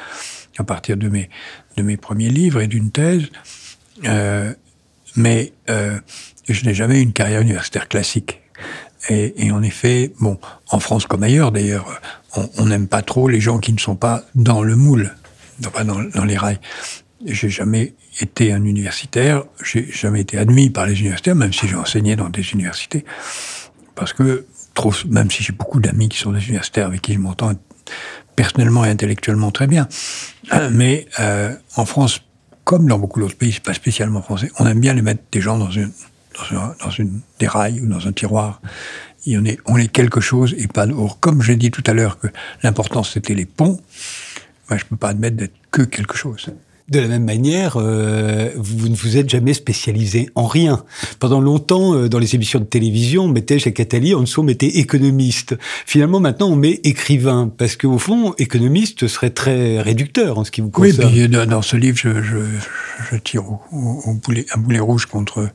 à 0.57 0.63
partir 0.63 0.97
de 0.97 1.09
mes, 1.09 1.29
de 1.77 1.83
mes 1.83 1.97
premiers 1.97 2.29
livres 2.29 2.61
et 2.61 2.69
d'une 2.69 2.93
thèse. 2.93 3.25
Euh, 4.05 4.55
mais 5.17 5.55
euh, 5.71 5.99
je 6.49 6.65
n'ai 6.65 6.73
jamais 6.73 7.01
eu 7.01 7.03
une 7.03 7.13
carrière 7.13 7.41
universitaire 7.41 7.89
classique. 7.89 8.43
Et, 9.11 9.51
en 9.51 9.63
effet, 9.65 10.13
bon, 10.21 10.39
en 10.71 10.79
France 10.79 11.07
comme 11.07 11.25
ailleurs 11.25 11.51
d'ailleurs, 11.51 12.01
on 12.57 12.67
n'aime 12.67 12.87
pas 12.87 13.03
trop 13.03 13.29
les 13.29 13.41
gens 13.41 13.59
qui 13.59 13.73
ne 13.73 13.79
sont 13.79 13.97
pas 13.97 14.23
dans 14.37 14.63
le 14.63 14.77
moule, 14.77 15.15
non 15.63 15.71
pas 15.71 15.83
dans, 15.83 16.01
dans 16.01 16.25
les 16.25 16.39
rails. 16.39 16.61
J'ai 17.25 17.49
jamais 17.49 17.95
été 18.21 18.53
un 18.53 18.65
universitaire, 18.65 19.45
j'ai 19.63 19.91
jamais 19.91 20.21
été 20.21 20.39
admis 20.39 20.71
par 20.71 20.87
les 20.87 20.99
universitaires, 21.01 21.35
même 21.35 21.53
si 21.53 21.67
j'ai 21.67 21.77
enseigné 21.77 22.17
dans 22.17 22.29
des 22.29 22.53
universités, 22.53 23.05
parce 23.95 24.13
que 24.13 24.47
même 25.09 25.31
si 25.31 25.43
j'ai 25.43 25.53
beaucoup 25.53 25.81
d'amis 25.81 26.09
qui 26.09 26.19
sont 26.19 26.33
des 26.33 26.45
universitaires 26.45 26.87
avec 26.87 27.01
qui 27.01 27.15
je 27.15 27.19
m'entends 27.19 27.53
personnellement 28.37 28.85
et 28.85 28.91
intellectuellement 28.91 29.51
très 29.51 29.67
bien. 29.67 29.89
Mais 30.73 31.07
euh, 31.21 31.55
en 31.77 31.85
France, 31.85 32.21
comme 32.65 32.89
dans 32.89 32.99
beaucoup 32.99 33.21
d'autres 33.21 33.37
pays, 33.37 33.53
c'est 33.53 33.63
pas 33.63 33.75
spécialement 33.75 34.23
français, 34.23 34.51
on 34.59 34.67
aime 34.67 34.81
bien 34.81 34.95
les 34.95 35.03
mettre 35.03 35.23
des 35.31 35.41
gens 35.41 35.59
dans 35.59 35.71
une, 35.71 35.93
dans 36.51 36.91
une, 36.91 37.21
des 37.39 37.47
rails 37.47 37.81
ou 37.81 37.87
dans 37.87 38.07
un 38.07 38.13
tiroir. 38.13 38.61
On 39.27 39.45
est, 39.45 39.59
on 39.67 39.77
est 39.77 39.89
quelque 39.89 40.21
chose 40.21 40.55
et 40.59 40.67
pas 40.67 40.87
Or, 40.89 41.19
comme 41.19 41.41
j'ai 41.41 41.57
dit 41.57 41.71
tout 41.71 41.85
à 41.87 41.95
l'heure 41.95 42.19
que 42.19 42.29
l'important 42.63 43.03
c'était 43.03 43.35
les 43.35 43.47
ponts, 43.47 43.81
moi 44.69 44.79
je 44.79 44.85
peux 44.85 44.97
pas 44.97 45.09
admettre 45.09 45.37
d'être 45.37 45.55
que 45.71 45.83
quelque 45.83 46.17
chose. 46.17 46.51
De 46.89 47.01
la 47.01 47.09
même 47.09 47.25
manière, 47.25 47.77
euh, 47.79 48.51
vous 48.57 48.91
ne 48.91 48.95
vous 48.95 49.17
êtes 49.17 49.31
jamais 49.31 49.55
spécialisé 49.55 50.29
en 50.35 50.47
rien. 50.47 50.85
Pendant 51.19 51.41
longtemps, 51.41 51.95
euh, 51.95 52.09
dans 52.11 52.19
les 52.19 52.35
émissions 52.35 52.59
de 52.61 52.67
télévision, 52.67 53.25
on 53.25 53.29
mettait 53.29 53.59
chez 53.59 53.73
Catali, 53.73 54.15
en 54.15 54.21
dessous, 54.21 54.43
on 54.43 54.45
mettait 54.45 54.67
économiste. 54.67 55.57
Finalement, 55.87 56.21
maintenant, 56.21 56.49
on 56.49 56.57
met 56.57 56.81
écrivain, 56.85 57.51
parce 57.57 57.77
qu'au 57.77 57.97
fond, 57.97 58.35
économiste 58.37 59.09
serait 59.09 59.31
très 59.31 59.81
réducteur 59.81 60.39
en 60.39 60.45
ce 60.45 60.51
qui 60.51 60.61
vous 60.61 60.69
concerne. 60.69 61.11
Oui, 61.15 61.27
puis 61.27 61.47
dans 61.47 61.63
ce 61.63 61.77
livre, 61.77 61.97
je, 61.97 62.23
je, 62.23 62.37
je 63.11 63.17
tire 63.17 63.51
au, 63.51 63.63
au, 63.73 64.13
boulet, 64.13 64.45
un 64.55 64.59
boulet 64.59 64.81
rouge 64.81 65.07
contre 65.07 65.49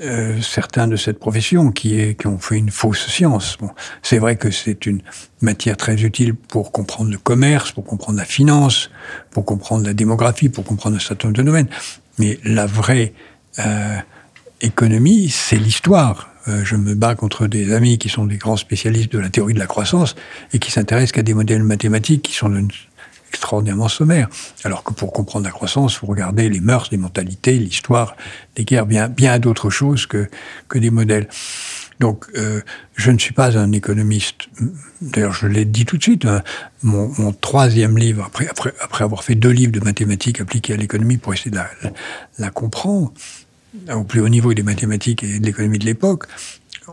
euh, 0.00 0.40
certains 0.40 0.88
de 0.88 0.96
cette 0.96 1.18
profession 1.18 1.70
qui, 1.70 2.00
est, 2.00 2.18
qui 2.18 2.26
ont 2.26 2.38
fait 2.38 2.56
une 2.56 2.70
fausse 2.70 3.06
science. 3.08 3.58
Bon, 3.60 3.70
c'est 4.02 4.18
vrai 4.18 4.36
que 4.36 4.50
c'est 4.50 4.86
une 4.86 5.02
matière 5.42 5.76
très 5.76 6.02
utile 6.02 6.34
pour 6.34 6.72
comprendre 6.72 7.10
le 7.10 7.18
commerce, 7.18 7.72
pour 7.72 7.84
comprendre 7.84 8.18
la 8.18 8.24
finance, 8.24 8.90
pour 9.30 9.44
comprendre 9.44 9.84
la 9.84 9.92
démographie, 9.92 10.48
pour 10.48 10.64
comprendre 10.64 10.96
un 10.96 11.00
certain 11.00 11.28
nombre 11.28 11.38
de 11.38 11.42
domaines. 11.42 11.68
Mais 12.18 12.38
la 12.44 12.66
vraie 12.66 13.12
euh, 13.58 13.96
économie, 14.62 15.28
c'est 15.28 15.56
l'histoire. 15.56 16.30
Euh, 16.48 16.64
je 16.64 16.76
me 16.76 16.94
bats 16.94 17.14
contre 17.14 17.46
des 17.46 17.72
amis 17.72 17.98
qui 17.98 18.08
sont 18.08 18.26
des 18.26 18.36
grands 18.36 18.56
spécialistes 18.56 19.12
de 19.12 19.18
la 19.18 19.28
théorie 19.28 19.54
de 19.54 19.58
la 19.58 19.66
croissance 19.66 20.16
et 20.52 20.58
qui 20.58 20.70
s'intéressent 20.70 21.12
qu'à 21.12 21.22
des 21.22 21.34
modèles 21.34 21.62
mathématiques 21.62 22.22
qui 22.22 22.32
sont 22.32 22.48
d'une 22.48 22.70
extraordinairement 23.32 23.88
sommaire. 23.88 24.28
Alors 24.64 24.84
que 24.84 24.92
pour 24.92 25.12
comprendre 25.12 25.46
la 25.46 25.52
croissance, 25.52 25.98
vous 26.00 26.06
regardez 26.06 26.48
les 26.50 26.60
mœurs, 26.60 26.88
les 26.90 26.98
mentalités, 26.98 27.54
l'histoire 27.58 28.14
des 28.56 28.64
guerres, 28.64 28.86
bien, 28.86 29.08
bien 29.08 29.38
d'autres 29.38 29.70
choses 29.70 30.06
que, 30.06 30.28
que 30.68 30.78
des 30.78 30.90
modèles. 30.90 31.28
Donc, 31.98 32.26
euh, 32.36 32.60
je 32.94 33.10
ne 33.10 33.18
suis 33.18 33.32
pas 33.32 33.56
un 33.56 33.72
économiste. 33.72 34.48
D'ailleurs, 35.00 35.32
je 35.32 35.46
l'ai 35.46 35.64
dit 35.64 35.84
tout 35.84 35.96
de 35.96 36.02
suite. 36.02 36.24
Hein, 36.26 36.42
mon, 36.82 37.32
troisième 37.32 37.96
livre, 37.96 38.24
après, 38.26 38.48
après, 38.80 39.04
avoir 39.04 39.24
fait 39.24 39.34
deux 39.34 39.50
livres 39.50 39.72
de 39.72 39.80
mathématiques 39.80 40.40
appliquées 40.40 40.74
à 40.74 40.76
l'économie 40.76 41.16
pour 41.16 41.32
essayer 41.32 41.50
de 41.50 41.60
la 42.38 42.50
comprendre, 42.50 43.12
au 43.94 44.04
plus 44.04 44.20
haut 44.20 44.28
niveau 44.28 44.52
des 44.52 44.62
mathématiques 44.62 45.22
et 45.22 45.38
de 45.38 45.46
l'économie 45.46 45.78
de 45.78 45.86
l'époque, 45.86 46.24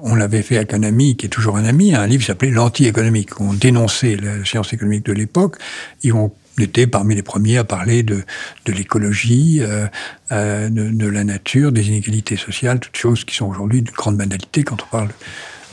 on 0.02 0.16
l'avait 0.16 0.42
fait 0.42 0.58
avec 0.58 0.74
un 0.74 0.84
ami 0.84 1.16
qui 1.16 1.26
est 1.26 1.30
toujours 1.30 1.58
un 1.58 1.66
ami, 1.66 1.94
un 1.94 2.08
livre 2.08 2.24
s'appelait 2.24 2.52
L'anti-économique. 2.52 3.40
On 3.40 3.54
dénonçait 3.54 4.16
la 4.16 4.44
science 4.46 4.74
économique 4.74 5.06
de 5.06 5.14
l'époque 5.14 5.58
et 6.04 6.12
on 6.12 6.32
était 6.58 6.88
parmi 6.88 7.16
les 7.16 7.24
premiers 7.24 7.58
à 7.58 7.64
parler 7.64 8.04
de, 8.04 8.24
de 8.66 8.74
l'écologie, 8.74 9.60
euh, 9.62 9.88
euh, 10.32 10.70
de, 10.70 10.90
de, 10.90 11.08
la 11.08 11.24
nature, 11.24 11.72
des 11.72 11.88
inégalités 11.88 12.36
sociales, 12.36 12.80
toutes 12.80 12.98
choses 12.98 13.24
qui 13.24 13.36
sont 13.36 13.48
aujourd'hui 13.48 13.82
d'une 13.82 13.96
grande 13.96 14.18
banalité 14.18 14.64
quand 14.64 14.84
on 14.84 14.88
parle 14.88 15.10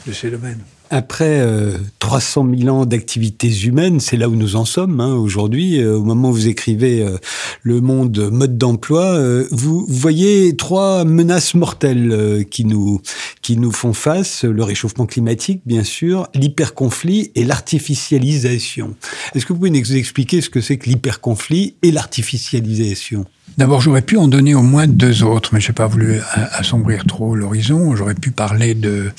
de 0.07 0.13
ces 0.13 0.31
domaines. 0.31 0.61
Après 0.91 1.41
euh, 1.41 1.79
300 1.99 2.47
000 2.59 2.69
ans 2.69 2.87
d'activités 2.87 3.53
humaines, 3.65 3.99
c'est 3.99 4.17
là 4.17 4.29
où 4.29 4.37
nous 4.37 4.55
en 4.55 4.65
sommes 4.65 5.01
hein, 5.01 5.15
aujourd'hui. 5.15 5.81
Euh, 5.81 5.97
au 5.97 6.05
moment 6.05 6.31
où 6.31 6.33
vous 6.33 6.49
écrivez 6.49 7.03
euh, 7.03 7.17
Le 7.63 7.81
monde 7.81 8.31
mode 8.31 8.57
d'emploi, 8.57 9.03
euh, 9.03 9.49
vous 9.51 9.85
voyez 9.89 10.55
trois 10.57 11.05
menaces 11.05 11.55
mortelles 11.55 12.45
qui 12.51 12.65
nous 12.65 13.01
qui 13.43 13.57
nous 13.57 13.73
font 13.73 13.93
face 13.93 14.45
le 14.45 14.63
réchauffement 14.63 15.07
climatique, 15.07 15.63
bien 15.67 15.83
sûr, 15.83 16.29
l'hyperconflit 16.35 17.33
et 17.35 17.45
l'artificialisation. 17.45 18.95
Est-ce 19.35 19.45
que 19.45 19.53
vous 19.53 19.59
pouvez 19.59 19.71
nous 19.71 19.97
expliquer 19.97 20.41
ce 20.41 20.51
que 20.51 20.61
c'est 20.61 20.77
que 20.77 20.89
l'hyperconflit 20.89 21.75
et 21.83 21.91
l'artificialisation? 21.91 23.25
D'abord, 23.59 23.81
j'aurais 23.81 24.03
pu 24.03 24.17
en 24.17 24.29
donner 24.29 24.55
au 24.55 24.63
moins 24.63 24.87
deux 24.87 25.23
autres, 25.23 25.51
mais 25.53 25.61
je 25.61 25.69
n'ai 25.69 25.75
pas 25.75 25.87
voulu 25.87 26.21
assombrir 26.53 27.05
trop 27.05 27.35
l'horizon. 27.35 27.95
J'aurais 27.97 28.15
pu 28.15 28.31
parler 28.31 28.75
de 28.75 29.13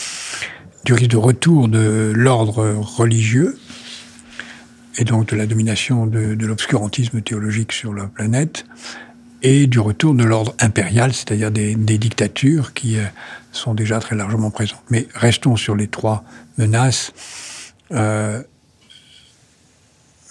du 0.88 0.94
risque 0.94 1.12
de 1.12 1.18
retour 1.18 1.68
de 1.68 2.14
l'ordre 2.16 2.64
religieux 2.80 3.60
et 4.98 5.04
donc 5.04 5.28
de 5.28 5.36
la 5.36 5.46
domination 5.46 6.08
de, 6.08 6.38
l'obscurantisme 6.46 7.22
théologique 7.22 7.74
sur 7.74 7.94
la 7.94 8.06
planète 8.06 8.66
et 9.44 9.68
du 9.68 9.82
retour 9.82 10.14
de 10.14 10.24
l'ordre 10.24 10.56
impérial, 10.62 11.12
c'est-à-dire 11.14 11.52
des, 11.52 11.76
dictatures 11.76 12.74
qui 12.74 12.98
euh, 12.98 13.04
sont 13.52 13.74
déjà 13.74 14.00
très 14.00 14.16
largement 14.16 14.50
présentes. 14.50 14.82
Mais 14.90 15.10
restons 15.14 15.58
sur 15.58 15.76
les 15.76 15.88
trois 15.88 16.24
menaces. 16.58 17.12
Euh, 17.92 18.42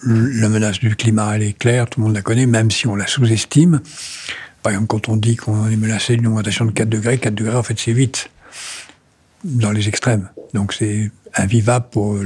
la 0.06 0.48
menace 0.48 0.78
du 0.78 0.96
climat, 0.96 1.36
elle 1.36 1.42
est 1.42 1.52
claire, 1.52 1.86
tout 1.86 2.00
le 2.00 2.06
monde 2.06 2.14
la 2.14 2.22
connaît, 2.22 2.46
même 2.46 2.70
si 2.70 2.86
on 2.86 2.96
la 2.96 3.06
sous-estime. 3.06 3.82
Par 4.62 4.72
exemple, 4.72 4.88
quand 4.88 5.10
on 5.10 5.16
dit 5.16 5.36
qu'on 5.36 5.68
est 5.68 5.76
menacé 5.76 6.16
d'une 6.16 6.28
augmentation 6.28 6.64
de 6.64 6.70
4 6.70 6.88
degrés, 6.88 7.18
4 7.18 7.34
degrés, 7.34 7.56
en 7.56 7.62
fait, 7.62 7.78
c'est 7.78 7.92
8 7.92 8.30
dans 9.44 9.72
les 9.72 9.88
extrêmes. 9.88 10.28
Donc 10.54 10.72
c'est 10.72 11.10
invivable 11.34 11.86
pour 11.90 12.16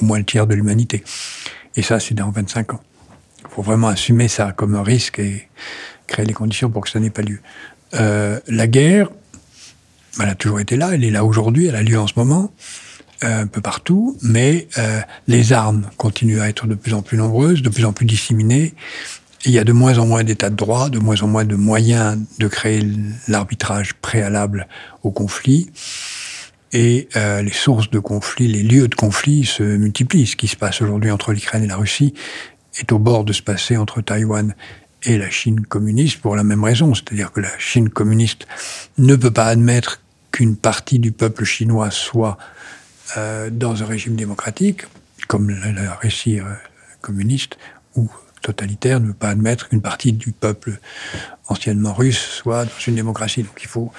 au 0.00 0.04
moins 0.04 0.18
le 0.18 0.24
tiers 0.24 0.46
de 0.46 0.54
l'humanité. 0.54 1.02
Et 1.76 1.82
ça, 1.82 2.00
c'est 2.00 2.14
dans 2.14 2.30
25 2.30 2.74
ans. 2.74 2.80
Il 3.44 3.54
faut 3.54 3.62
vraiment 3.62 3.88
assumer 3.88 4.28
ça 4.28 4.52
comme 4.52 4.74
un 4.74 4.82
risque 4.82 5.18
et 5.18 5.48
créer 6.06 6.26
les 6.26 6.34
conditions 6.34 6.70
pour 6.70 6.82
que 6.82 6.90
ça 6.90 7.00
n'ait 7.00 7.10
pas 7.10 7.22
lieu. 7.22 7.40
Euh, 7.94 8.40
la 8.48 8.66
guerre, 8.66 9.10
elle 10.20 10.28
a 10.28 10.34
toujours 10.34 10.60
été 10.60 10.76
là, 10.76 10.90
elle 10.92 11.04
est 11.04 11.10
là 11.10 11.24
aujourd'hui, 11.24 11.66
elle 11.66 11.76
a 11.76 11.82
lieu 11.82 11.98
en 11.98 12.06
ce 12.06 12.14
moment, 12.16 12.52
euh, 13.24 13.42
un 13.42 13.46
peu 13.46 13.60
partout, 13.60 14.18
mais 14.22 14.68
euh, 14.78 15.00
les 15.26 15.52
armes 15.52 15.88
continuent 15.96 16.40
à 16.40 16.48
être 16.48 16.66
de 16.66 16.74
plus 16.74 16.94
en 16.94 17.02
plus 17.02 17.16
nombreuses, 17.16 17.62
de 17.62 17.68
plus 17.68 17.84
en 17.84 17.92
plus 17.92 18.06
disséminées. 18.06 18.74
Il 19.44 19.52
y 19.52 19.58
a 19.58 19.64
de 19.64 19.72
moins 19.72 19.98
en 19.98 20.06
moins 20.06 20.24
d'états 20.24 20.50
de 20.50 20.56
droit, 20.56 20.88
de 20.88 20.98
moins 20.98 21.22
en 21.22 21.28
moins 21.28 21.44
de 21.44 21.54
moyens 21.54 22.18
de 22.38 22.48
créer 22.48 22.82
l'arbitrage 23.28 23.94
préalable 23.94 24.66
au 25.04 25.12
conflit 25.12 25.70
et 26.72 27.08
euh, 27.16 27.42
les 27.42 27.52
sources 27.52 27.90
de 27.90 27.98
conflit, 27.98 28.48
les 28.48 28.62
lieux 28.62 28.88
de 28.88 28.94
conflit 28.94 29.44
se 29.44 29.62
multiplient. 29.62 30.26
Ce 30.26 30.36
qui 30.36 30.48
se 30.48 30.56
passe 30.56 30.82
aujourd'hui 30.82 31.10
entre 31.10 31.32
l'Ukraine 31.32 31.64
et 31.64 31.66
la 31.66 31.76
Russie 31.76 32.14
est 32.78 32.92
au 32.92 32.98
bord 32.98 33.24
de 33.24 33.32
se 33.32 33.42
passer 33.42 33.76
entre 33.76 34.00
Taïwan 34.00 34.54
et 35.04 35.16
la 35.18 35.30
Chine 35.30 35.60
communiste 35.64 36.20
pour 36.20 36.36
la 36.36 36.44
même 36.44 36.64
raison, 36.64 36.94
c'est-à-dire 36.94 37.32
que 37.32 37.40
la 37.40 37.56
Chine 37.58 37.88
communiste 37.88 38.46
ne 38.98 39.14
peut 39.16 39.30
pas 39.30 39.46
admettre 39.46 40.00
qu'une 40.32 40.56
partie 40.56 40.98
du 40.98 41.12
peuple 41.12 41.44
chinois 41.44 41.90
soit 41.90 42.36
euh, 43.16 43.48
dans 43.50 43.82
un 43.82 43.86
régime 43.86 44.16
démocratique, 44.16 44.82
comme 45.28 45.50
la, 45.50 45.94
Russie 45.94 46.40
euh, 46.40 46.44
communiste, 47.00 47.56
ou 47.94 48.10
totalitaire 48.42 49.00
ne 49.00 49.08
veut 49.08 49.14
pas 49.14 49.30
admettre 49.30 49.68
qu'une 49.68 49.80
partie 49.80 50.12
du 50.12 50.32
peuple 50.32 50.78
anciennement 51.48 51.94
russe 51.94 52.18
soit 52.18 52.64
dans 52.64 52.80
une 52.86 52.94
démocratie. 52.94 53.42
Donc 53.42 53.58
il 53.62 53.68
faut 53.68 53.92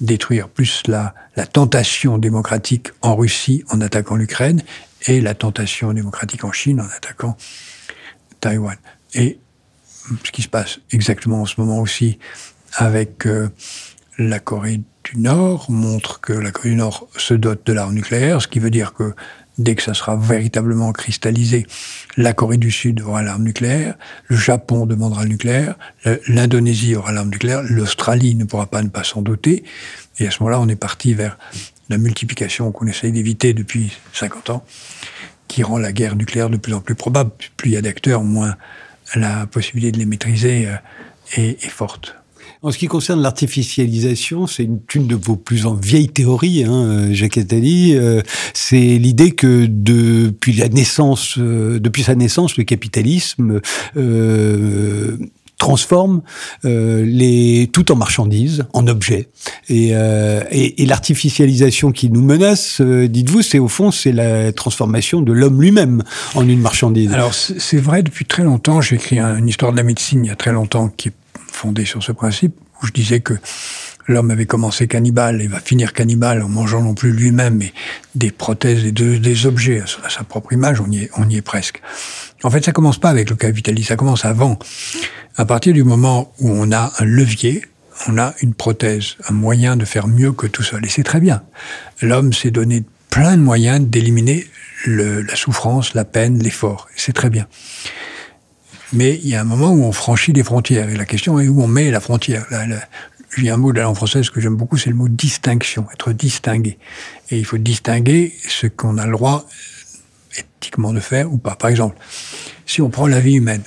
détruire 0.00 0.48
plus 0.48 0.82
la, 0.86 1.14
tentation 1.52 2.18
démocratique 2.18 2.88
en 3.02 3.16
Russie 3.16 3.64
en 3.70 3.80
attaquant 3.80 4.16
l'Ukraine 4.16 4.62
et 5.06 5.20
la 5.20 5.34
tentation 5.34 5.92
démocratique 5.92 6.44
en 6.44 6.52
Chine 6.52 6.80
en 6.80 6.88
attaquant 6.96 7.36
Taïwan. 8.40 8.76
Et 9.14 9.38
ce 10.24 10.30
qui 10.30 10.42
se 10.42 10.48
passe 10.48 10.80
exactement 10.90 11.42
en 11.42 11.46
ce 11.46 11.60
moment 11.60 11.80
aussi 11.80 12.18
avec 12.74 13.26
euh, 13.26 13.48
la 14.18 14.38
Corée 14.38 14.80
du 15.04 15.18
Nord 15.18 15.70
montre 15.70 16.20
que 16.20 16.32
la 16.32 16.50
Corée 16.50 16.70
du 16.70 16.76
Nord 16.76 17.08
se 17.16 17.34
dote 17.34 17.66
de 17.66 17.72
l'arme 17.72 17.94
nucléaire, 17.94 18.40
ce 18.40 18.48
qui 18.48 18.58
veut 18.58 18.70
dire 18.70 18.92
que 18.94 19.14
dès 19.58 19.74
que 19.74 19.82
ça 19.82 19.94
sera 19.94 20.16
véritablement 20.16 20.92
cristallisé, 20.92 21.66
la 22.16 22.32
Corée 22.32 22.56
du 22.56 22.70
Sud 22.70 23.00
aura 23.00 23.22
l'arme 23.22 23.44
nucléaire, 23.44 23.94
le 24.26 24.36
Japon 24.36 24.86
demandera 24.86 25.22
le 25.22 25.30
nucléaire, 25.30 25.76
l'Indonésie 26.28 26.94
aura 26.94 27.12
l'arme 27.12 27.30
nucléaire, 27.30 27.62
l'Australie 27.62 28.34
ne 28.34 28.44
pourra 28.44 28.66
pas 28.66 28.82
ne 28.82 28.88
pas 28.88 29.04
s'en 29.04 29.22
doter. 29.22 29.64
Et 30.18 30.26
à 30.26 30.30
ce 30.30 30.42
moment-là, 30.42 30.60
on 30.60 30.68
est 30.68 30.76
parti 30.76 31.14
vers 31.14 31.38
la 31.88 31.98
multiplication 31.98 32.72
qu'on 32.72 32.86
essaye 32.86 33.12
d'éviter 33.12 33.54
depuis 33.54 33.92
50 34.12 34.50
ans, 34.50 34.64
qui 35.48 35.62
rend 35.62 35.78
la 35.78 35.92
guerre 35.92 36.16
nucléaire 36.16 36.50
de 36.50 36.56
plus 36.56 36.74
en 36.74 36.80
plus 36.80 36.94
probable. 36.94 37.30
Plus 37.56 37.70
il 37.70 37.74
y 37.74 37.76
a 37.76 37.82
d'acteurs, 37.82 38.22
moins 38.24 38.56
la 39.14 39.46
possibilité 39.46 39.92
de 39.92 39.98
les 39.98 40.06
maîtriser 40.06 40.66
euh, 40.66 40.76
est, 41.36 41.64
est 41.64 41.68
forte. 41.68 42.16
En 42.66 42.72
ce 42.72 42.78
qui 42.78 42.88
concerne 42.88 43.22
l'artificialisation, 43.22 44.48
c'est 44.48 44.64
une, 44.64 45.06
de 45.06 45.14
vos 45.14 45.36
plus 45.36 45.64
vieilles 45.80 46.08
théories, 46.08 46.64
hein, 46.64 46.72
euh, 46.72 47.12
Jacques 47.12 47.38
Attali. 47.38 47.94
Euh, 47.94 48.22
c'est 48.54 48.98
l'idée 48.98 49.30
que 49.30 49.66
depuis 49.70 50.52
la 50.52 50.68
naissance, 50.68 51.38
euh, 51.38 51.78
depuis 51.78 52.02
sa 52.02 52.16
naissance, 52.16 52.56
le 52.56 52.64
capitalisme 52.64 53.60
euh, 53.96 55.16
transforme 55.58 56.22
euh, 56.64 57.04
les 57.06 57.70
tout 57.72 57.92
en 57.92 57.94
marchandises, 57.94 58.64
en 58.72 58.88
objets. 58.88 59.28
Et, 59.68 59.90
euh, 59.92 60.42
et, 60.50 60.82
et 60.82 60.86
l'artificialisation 60.86 61.92
qui 61.92 62.10
nous 62.10 62.22
menace, 62.22 62.80
dites-vous, 62.80 63.42
c'est 63.42 63.60
au 63.60 63.68
fond 63.68 63.92
c'est 63.92 64.10
la 64.10 64.52
transformation 64.52 65.22
de 65.22 65.32
l'homme 65.32 65.62
lui-même 65.62 66.02
en 66.34 66.48
une 66.48 66.60
marchandise. 66.60 67.12
Alors 67.12 67.32
c'est 67.32 67.78
vrai 67.78 68.02
depuis 68.02 68.24
très 68.24 68.42
longtemps. 68.42 68.80
J'ai 68.80 68.96
écrit 68.96 69.20
une 69.20 69.46
histoire 69.46 69.70
de 69.70 69.76
la 69.76 69.84
médecine 69.84 70.24
il 70.24 70.28
y 70.28 70.32
a 70.32 70.36
très 70.36 70.52
longtemps 70.52 70.88
qui 70.88 71.10
est 71.10 71.12
fondé 71.56 71.84
sur 71.84 72.02
ce 72.02 72.12
principe, 72.12 72.54
où 72.82 72.86
je 72.86 72.92
disais 72.92 73.20
que 73.20 73.34
l'homme 74.06 74.30
avait 74.30 74.46
commencé 74.46 74.86
cannibale 74.86 75.40
et 75.42 75.48
va 75.48 75.60
finir 75.60 75.92
cannibale 75.92 76.42
en 76.42 76.48
mangeant 76.48 76.82
non 76.82 76.94
plus 76.94 77.12
lui-même, 77.12 77.56
mais 77.56 77.72
des 78.14 78.30
prothèses 78.30 78.84
et 78.84 78.92
des 78.92 79.46
objets 79.46 79.80
à 80.04 80.10
sa 80.10 80.22
propre 80.22 80.52
image, 80.52 80.80
on 80.80 80.90
y, 80.90 81.04
est, 81.04 81.10
on 81.16 81.28
y 81.28 81.36
est 81.36 81.42
presque. 81.42 81.80
En 82.42 82.50
fait, 82.50 82.64
ça 82.64 82.72
commence 82.72 82.98
pas 82.98 83.10
avec 83.10 83.30
le 83.30 83.36
capitalisme, 83.36 83.88
ça 83.88 83.96
commence 83.96 84.24
avant. 84.24 84.58
À 85.36 85.44
partir 85.44 85.72
du 85.72 85.82
moment 85.82 86.32
où 86.38 86.50
on 86.50 86.70
a 86.72 86.92
un 86.98 87.04
levier, 87.04 87.64
on 88.08 88.18
a 88.18 88.34
une 88.42 88.54
prothèse, 88.54 89.16
un 89.28 89.32
moyen 89.32 89.76
de 89.76 89.84
faire 89.84 90.06
mieux 90.06 90.32
que 90.32 90.46
tout 90.46 90.62
seul. 90.62 90.84
Et 90.84 90.88
c'est 90.88 91.02
très 91.02 91.20
bien. 91.20 91.42
L'homme 92.02 92.32
s'est 92.32 92.50
donné 92.50 92.84
plein 93.10 93.36
de 93.36 93.42
moyens 93.42 93.80
d'éliminer 93.80 94.46
la 94.86 95.34
souffrance, 95.34 95.94
la 95.94 96.04
peine, 96.04 96.38
l'effort. 96.38 96.88
C'est 96.96 97.14
très 97.14 97.30
bien. 97.30 97.46
Mais 98.92 99.16
il 99.22 99.28
y 99.28 99.34
a 99.34 99.40
un 99.40 99.44
moment 99.44 99.72
où 99.72 99.84
on 99.84 99.92
franchit 99.92 100.32
les 100.32 100.44
frontières. 100.44 100.88
Et 100.88 100.96
la 100.96 101.04
question 101.04 101.40
est 101.40 101.48
où 101.48 101.62
on 101.62 101.66
met 101.66 101.90
la 101.90 102.00
frontière. 102.00 102.46
il 103.38 103.44
y 103.44 103.50
a 103.50 103.54
un 103.54 103.56
mot 103.56 103.72
de 103.72 103.78
la 103.78 103.84
langue 103.84 103.96
française 103.96 104.30
que 104.30 104.40
j'aime 104.40 104.56
beaucoup, 104.56 104.76
c'est 104.76 104.90
le 104.90 104.96
mot 104.96 105.08
distinction, 105.08 105.86
être 105.92 106.12
distingué. 106.12 106.78
Et 107.30 107.38
il 107.38 107.44
faut 107.44 107.58
distinguer 107.58 108.34
ce 108.48 108.66
qu'on 108.66 108.98
a 108.98 109.06
le 109.06 109.12
droit 109.12 109.46
éthiquement 110.36 110.92
de 110.92 111.00
faire 111.00 111.32
ou 111.32 111.38
pas. 111.38 111.56
Par 111.56 111.70
exemple, 111.70 111.96
si 112.66 112.80
on 112.82 112.90
prend 112.90 113.06
la 113.06 113.20
vie 113.20 113.34
humaine, 113.34 113.62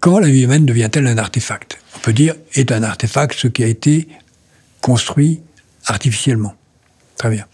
quand 0.00 0.18
la 0.18 0.28
vie 0.28 0.42
humaine 0.42 0.66
devient-elle 0.66 1.06
un 1.06 1.18
artefact? 1.18 1.78
On 1.96 1.98
peut 1.98 2.12
dire 2.12 2.34
est 2.54 2.72
un 2.72 2.82
artefact 2.82 3.38
ce 3.38 3.48
qui 3.48 3.62
a 3.62 3.66
été 3.66 4.08
construit 4.80 5.42
artificiellement. 5.86 6.54
Très 7.16 7.30
bien. 7.30 7.46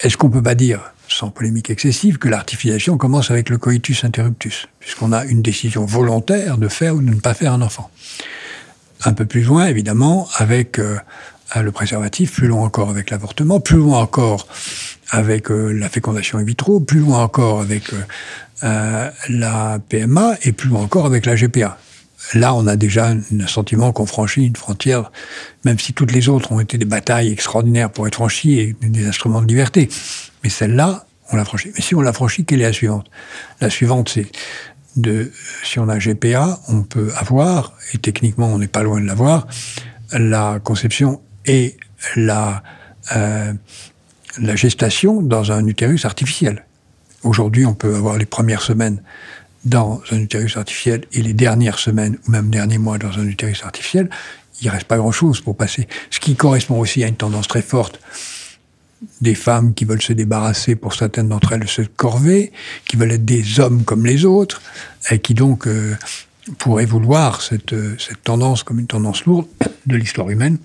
Est-ce 0.00 0.16
qu'on 0.16 0.30
peut 0.30 0.42
pas 0.42 0.54
dire 0.54 0.92
sans 1.10 1.30
polémique 1.30 1.70
excessive, 1.70 2.18
que 2.18 2.28
l'artificialisation 2.28 2.96
commence 2.96 3.30
avec 3.30 3.50
le 3.50 3.58
coitus 3.58 4.04
interruptus, 4.04 4.68
puisqu'on 4.78 5.12
a 5.12 5.24
une 5.24 5.42
décision 5.42 5.84
volontaire 5.84 6.56
de 6.56 6.68
faire 6.68 6.94
ou 6.94 7.02
de 7.02 7.10
ne 7.10 7.20
pas 7.20 7.34
faire 7.34 7.52
un 7.52 7.62
enfant. 7.62 7.90
Un 9.04 9.12
peu 9.12 9.26
plus 9.26 9.42
loin, 9.42 9.66
évidemment, 9.66 10.28
avec 10.36 10.78
euh, 10.78 10.98
le 11.60 11.72
préservatif, 11.72 12.34
plus 12.34 12.48
loin 12.48 12.62
encore 12.62 12.90
avec 12.90 13.10
l'avortement, 13.10 13.60
plus 13.60 13.78
loin 13.78 13.98
encore 14.00 14.46
avec 15.10 15.50
euh, 15.50 15.72
la 15.72 15.88
fécondation 15.88 16.38
in 16.38 16.44
vitro, 16.44 16.80
plus 16.80 17.00
loin 17.00 17.22
encore 17.24 17.60
avec 17.60 17.92
euh, 18.62 19.10
la 19.28 19.78
PMA 19.88 20.36
et 20.42 20.52
plus 20.52 20.68
loin 20.68 20.82
encore 20.82 21.06
avec 21.06 21.26
la 21.26 21.34
GPA. 21.34 21.78
Là, 22.34 22.54
on 22.54 22.66
a 22.66 22.76
déjà 22.76 23.08
un 23.08 23.46
sentiment 23.46 23.92
qu'on 23.92 24.06
franchit 24.06 24.44
une 24.44 24.54
frontière, 24.54 25.10
même 25.64 25.78
si 25.78 25.94
toutes 25.94 26.12
les 26.12 26.28
autres 26.28 26.52
ont 26.52 26.60
été 26.60 26.78
des 26.78 26.84
batailles 26.84 27.32
extraordinaires 27.32 27.90
pour 27.90 28.06
être 28.06 28.16
franchies 28.16 28.60
et 28.60 28.76
des 28.82 29.06
instruments 29.06 29.40
de 29.40 29.48
liberté. 29.48 29.88
Mais 30.42 30.50
celle-là, 30.50 31.06
on 31.32 31.36
l'a 31.36 31.44
franchie. 31.44 31.70
Mais 31.74 31.82
si 31.82 31.94
on 31.94 32.00
l'a 32.00 32.12
franchie, 32.12 32.44
quelle 32.44 32.60
est 32.60 32.64
la 32.64 32.72
suivante? 32.72 33.10
La 33.60 33.70
suivante, 33.70 34.08
c'est 34.08 34.26
de, 34.96 35.30
si 35.64 35.78
on 35.78 35.88
a 35.88 35.98
GPA, 35.98 36.60
on 36.68 36.82
peut 36.82 37.12
avoir, 37.16 37.74
et 37.92 37.98
techniquement 37.98 38.48
on 38.52 38.58
n'est 38.58 38.68
pas 38.68 38.82
loin 38.82 39.00
de 39.00 39.06
l'avoir, 39.06 39.46
la 40.12 40.58
conception 40.62 41.20
et 41.46 41.76
la, 42.16 42.62
euh, 43.14 43.52
la 44.38 44.56
gestation 44.56 45.22
dans 45.22 45.52
un 45.52 45.66
utérus 45.66 46.04
artificiel. 46.04 46.64
Aujourd'hui, 47.22 47.66
on 47.66 47.74
peut 47.74 47.94
avoir 47.94 48.16
les 48.16 48.26
premières 48.26 48.62
semaines 48.62 49.02
dans 49.64 50.00
un 50.10 50.18
utérus 50.18 50.56
artificiel 50.56 51.04
et 51.12 51.22
les 51.22 51.34
dernières 51.34 51.78
semaines 51.78 52.16
ou 52.26 52.30
même 52.30 52.50
derniers 52.50 52.78
mois 52.78 52.98
dans 52.98 53.18
un 53.18 53.26
utérus 53.26 53.62
artificiel. 53.62 54.08
Il 54.62 54.70
reste 54.70 54.86
pas 54.86 54.96
grand-chose 54.96 55.40
pour 55.40 55.56
passer. 55.56 55.86
Ce 56.10 56.18
qui 56.18 56.34
correspond 56.34 56.78
aussi 56.78 57.04
à 57.04 57.08
une 57.08 57.16
tendance 57.16 57.46
très 57.46 57.62
forte 57.62 58.00
des 59.20 59.34
femmes 59.34 59.74
qui 59.74 59.84
veulent 59.84 60.02
se 60.02 60.12
débarrasser 60.12 60.76
pour 60.76 60.94
certaines 60.94 61.28
d'entre 61.28 61.52
elles 61.52 61.60
de 61.60 61.66
cette 61.66 61.94
corvée, 61.96 62.52
qui 62.86 62.96
veulent 62.96 63.12
être 63.12 63.24
des 63.24 63.60
hommes 63.60 63.84
comme 63.84 64.04
les 64.04 64.24
autres, 64.24 64.60
et 65.10 65.18
qui 65.18 65.34
donc 65.34 65.66
euh, 65.66 65.96
pourraient 66.58 66.86
vouloir 66.86 67.40
cette, 67.40 67.72
euh, 67.72 67.96
cette 67.98 68.22
tendance 68.22 68.62
comme 68.62 68.78
une 68.78 68.86
tendance 68.86 69.24
lourde 69.24 69.46
de 69.86 69.96
l'histoire 69.96 70.28
humaine, 70.30 70.58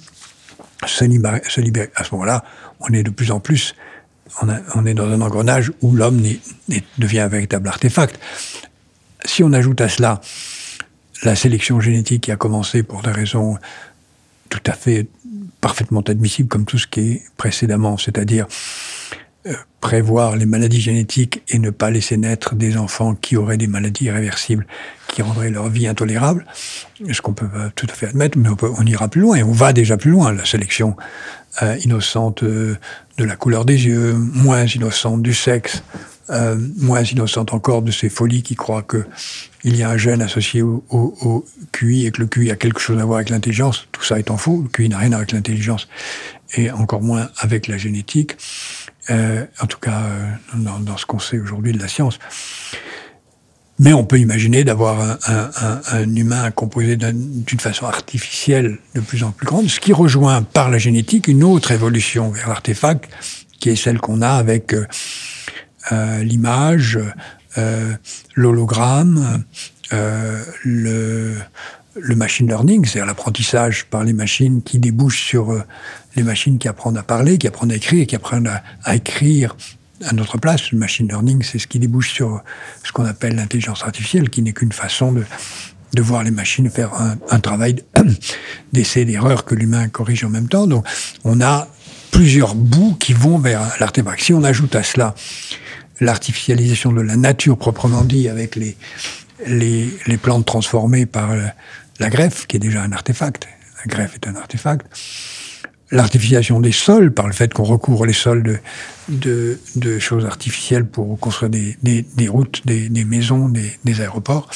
se 0.86 1.06
libérer. 1.06 1.42
À 1.96 2.04
ce 2.04 2.12
moment-là, 2.14 2.44
on 2.80 2.90
est 2.90 3.04
de 3.04 3.10
plus 3.10 3.32
en 3.32 3.40
plus, 3.40 3.76
on 4.42 4.86
est 4.86 4.94
dans 4.94 5.10
un 5.10 5.22
engrenage 5.22 5.72
où 5.82 5.94
l'homme 5.94 6.22
devient 6.98 7.20
un 7.20 7.28
véritable 7.28 7.68
artefact. 7.68 8.20
Si 9.24 9.44
on 9.44 9.54
ajoute 9.54 9.82
à 9.82 9.90
cela 9.90 10.22
la 11.24 11.36
sélection 11.36 11.80
génétique 11.80 12.24
qui 12.24 12.32
a 12.32 12.36
commencé 12.36 12.84
pour 12.84 13.02
des 13.02 13.12
raisons 13.12 13.58
tout 14.50 14.64
à 14.66 14.74
fait 14.74 15.08
parfaitement 15.62 16.02
admissible 16.02 16.48
comme 16.50 16.66
tout 16.66 16.78
ce 16.78 16.88
qui 16.88 17.00
est 17.00 17.24
précédemment, 17.38 17.98
c'est-à-dire 17.98 18.48
euh, 19.48 19.54
prévoir 19.82 20.36
les 20.36 20.46
maladies 20.46 20.82
génétiques 20.82 21.44
et 21.50 21.60
ne 21.60 21.70
pas 21.70 21.90
laisser 21.92 22.18
naître 22.18 22.56
des 22.56 22.78
enfants 22.78 23.16
qui 23.16 23.38
auraient 23.38 23.58
des 23.58 23.68
maladies 23.68 24.06
irréversibles 24.06 24.66
qui 25.08 25.22
rendraient 25.22 25.50
leur 25.50 25.70
vie 25.70 25.88
intolérable, 25.88 26.46
ce 27.10 27.22
qu'on 27.22 27.34
peut 27.34 27.48
tout 27.76 27.88
à 27.90 27.94
fait 27.94 28.08
admettre, 28.08 28.38
mais 28.38 28.50
on, 28.62 28.86
ira 28.86 29.08
plus 29.08 29.22
loin 29.22 29.38
et 29.38 29.44
on 29.44 29.52
va 29.54 29.72
déjà 29.72 29.96
plus 29.96 30.12
loin. 30.12 30.34
La 30.34 30.44
sélection 30.44 30.98
euh, 31.62 31.78
innocente 31.86 32.44
euh, 32.44 32.76
de 33.18 33.24
la 33.24 33.38
couleur 33.38 33.64
des 33.64 33.86
yeux, 33.86 34.14
moins 34.14 34.66
innocente 34.66 35.22
du 35.22 35.34
sexe, 35.34 35.84
euh, 36.30 36.58
moins 36.78 37.04
innocente 37.04 37.54
encore 37.54 37.82
de 37.82 37.92
ces 37.92 38.10
folies 38.10 38.44
qui 38.44 38.56
croient 38.56 38.82
que 38.82 39.06
il 39.64 39.76
y 39.76 39.84
a 39.84 39.90
un 39.90 39.98
gène 39.98 40.22
associé 40.22 40.62
au, 40.62 40.84
au, 40.90 41.46
QI 41.72 42.06
et 42.06 42.12
que 42.12 42.22
le 42.22 42.28
QI 42.28 42.52
a 42.52 42.56
quelque 42.56 42.80
chose 42.80 43.00
à 43.00 43.06
voir 43.06 43.18
avec 43.18 43.30
l'intelligence? 43.30 43.88
Tout 43.92 44.04
ça 44.04 44.20
étant 44.20 44.38
faux, 44.38 44.62
le 44.62 44.70
QI 44.70 44.90
n'a 44.90 44.98
rien 44.98 45.08
à 45.08 45.10
voir 45.10 45.20
avec 45.20 45.32
l'intelligence 45.32 45.88
et 46.56 46.72
encore 46.72 47.02
moins 47.02 47.30
avec 47.40 47.68
la 47.68 47.78
génétique. 47.78 48.38
Euh, 49.10 49.46
en 49.62 49.68
tout 49.68 49.80
cas, 49.80 50.02
euh, 50.04 50.32
dans, 50.56 50.80
dans, 50.80 50.98
ce 50.98 51.06
qu'on 51.06 51.20
sait 51.20 51.40
aujourd'hui 51.40 51.74
de 51.74 51.80
la 51.80 51.88
science. 51.88 52.18
Mais 53.78 53.94
on 53.94 54.06
peut 54.06 54.20
imaginer 54.20 54.64
d'avoir 54.64 55.02
un, 55.02 55.18
un, 55.28 55.82
un, 55.92 56.16
humain 56.16 56.50
composé 56.50 56.96
d'une 56.96 57.60
façon 57.60 57.86
artificielle 57.86 58.80
de 58.96 59.02
plus 59.02 59.24
en 59.24 59.32
plus 59.32 59.46
grande, 59.46 59.68
ce 59.68 59.80
qui 59.80 59.94
rejoint 59.94 60.44
par 60.44 60.72
la 60.72 60.78
génétique 60.78 61.28
une 61.28 61.44
autre 61.44 61.72
évolution 61.72 62.32
vers 62.32 62.48
l'artefact, 62.48 63.12
qui 63.60 63.70
est 63.70 63.76
celle 63.76 64.00
qu'on 64.00 64.22
a 64.22 64.30
avec 64.30 64.74
euh, 64.74 64.88
l'image, 65.92 67.00
euh, 67.58 67.94
l'hologramme, 68.36 69.44
euh, 69.94 70.44
le, 70.64 71.36
le 71.96 72.16
machine 72.16 72.48
learning, 72.48 72.84
c'est-à-dire 72.84 73.06
l'apprentissage 73.06 73.86
par 73.86 74.04
les 74.04 74.12
machines 74.12 74.62
qui 74.62 74.78
débouchent 74.78 75.24
sur 75.24 75.64
les 76.18 76.24
machines 76.24 76.58
qui 76.58 76.68
apprennent 76.68 76.98
à 76.98 77.04
parler, 77.04 77.38
qui 77.38 77.48
apprennent 77.48 77.72
à 77.72 77.76
écrire, 77.76 78.06
qui 78.08 78.16
apprennent 78.16 78.52
à, 78.84 78.96
écrire 78.96 79.56
à 80.04 80.12
notre 80.12 80.38
place. 80.38 80.72
Le 80.72 80.78
machine 80.78 81.08
learning, 81.08 81.44
c'est 81.44 81.60
ce 81.60 81.68
qui 81.68 81.80
débouche 81.80 82.12
sur 82.12 82.44
ce 82.84 82.92
qu'on 82.92 83.06
appelle 83.06 83.36
l'intelligence 83.36 83.84
artificielle, 83.84 84.30
qui 84.30 84.42
n'est 84.42 84.54
qu'une 84.54 84.74
façon 84.74 85.14
de, 85.14 85.24
de 85.94 86.02
voir 86.02 86.24
les 86.24 86.32
machines 86.32 86.70
faire 86.70 86.94
un, 86.96 87.16
un 87.30 87.40
travail 87.40 87.78
d'essai 88.74 89.06
d'erreur 89.06 89.46
que 89.46 89.56
l'humain 89.56 89.88
corrige 89.88 90.26
en 90.26 90.30
même 90.30 90.50
temps. 90.50 90.68
Donc, 90.68 90.86
on 91.24 91.40
a 91.40 91.70
plusieurs 92.12 92.54
bouts 92.54 92.98
qui 93.00 93.14
vont 93.14 93.38
vers 93.38 93.62
l'artefact. 93.80 94.22
Si 94.22 94.34
on 94.34 94.44
ajoute 94.44 94.76
à 94.76 94.84
cela 94.84 95.16
l'artificialisation 96.00 96.92
de 96.92 97.02
la 97.02 97.16
nature 97.16 97.58
proprement 97.58 98.04
dit, 98.04 98.30
avec 98.30 98.56
les, 98.56 98.76
les, 99.48 99.90
les 100.08 100.18
plantes 100.18 100.46
transformées 100.46 101.06
par 101.06 101.32
la 102.00 102.10
greffe, 102.10 102.48
qui 102.48 102.58
est 102.58 102.60
déjà 102.60 102.82
un 102.84 102.92
artefact. 102.92 103.48
La 103.86 103.96
greffe 103.96 104.16
est 104.16 104.28
un 104.28 104.36
artefact 104.36 104.86
l'artificialisation 105.92 106.60
des 106.60 106.72
sols, 106.72 107.12
par 107.12 107.28
le 107.28 107.34
fait 107.34 107.54
qu'on 107.54 107.64
recouvre 107.64 108.06
les 108.06 108.14
sols 108.14 108.44
de, 108.44 108.58
de, 109.10 109.60
de, 109.76 110.00
choses 110.00 110.26
artificielles 110.26 110.86
pour 110.86 111.20
construire 111.20 111.50
des, 111.50 111.78
des, 111.84 112.02
des 112.16 112.28
routes, 112.28 112.62
des, 112.66 112.90
des 112.90 113.06
maisons, 113.06 113.50
des, 113.50 114.02
aéroports, 114.02 114.50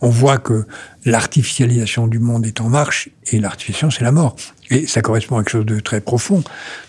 on 0.00 0.10
voit 0.10 0.38
que 0.38 0.66
l'artificialisation 1.04 2.06
du 2.06 2.18
monde 2.18 2.46
est 2.46 2.60
en 2.60 2.68
marche 2.68 3.08
et 3.32 3.40
l'artificialisation, 3.40 3.90
c'est 3.90 4.04
la 4.04 4.12
mort. 4.12 4.36
Et 4.70 4.86
ça 4.86 5.00
correspond 5.00 5.36
à 5.36 5.40
quelque 5.42 5.52
chose 5.52 5.66
de 5.66 5.80
très 5.80 6.00
profond. 6.00 6.42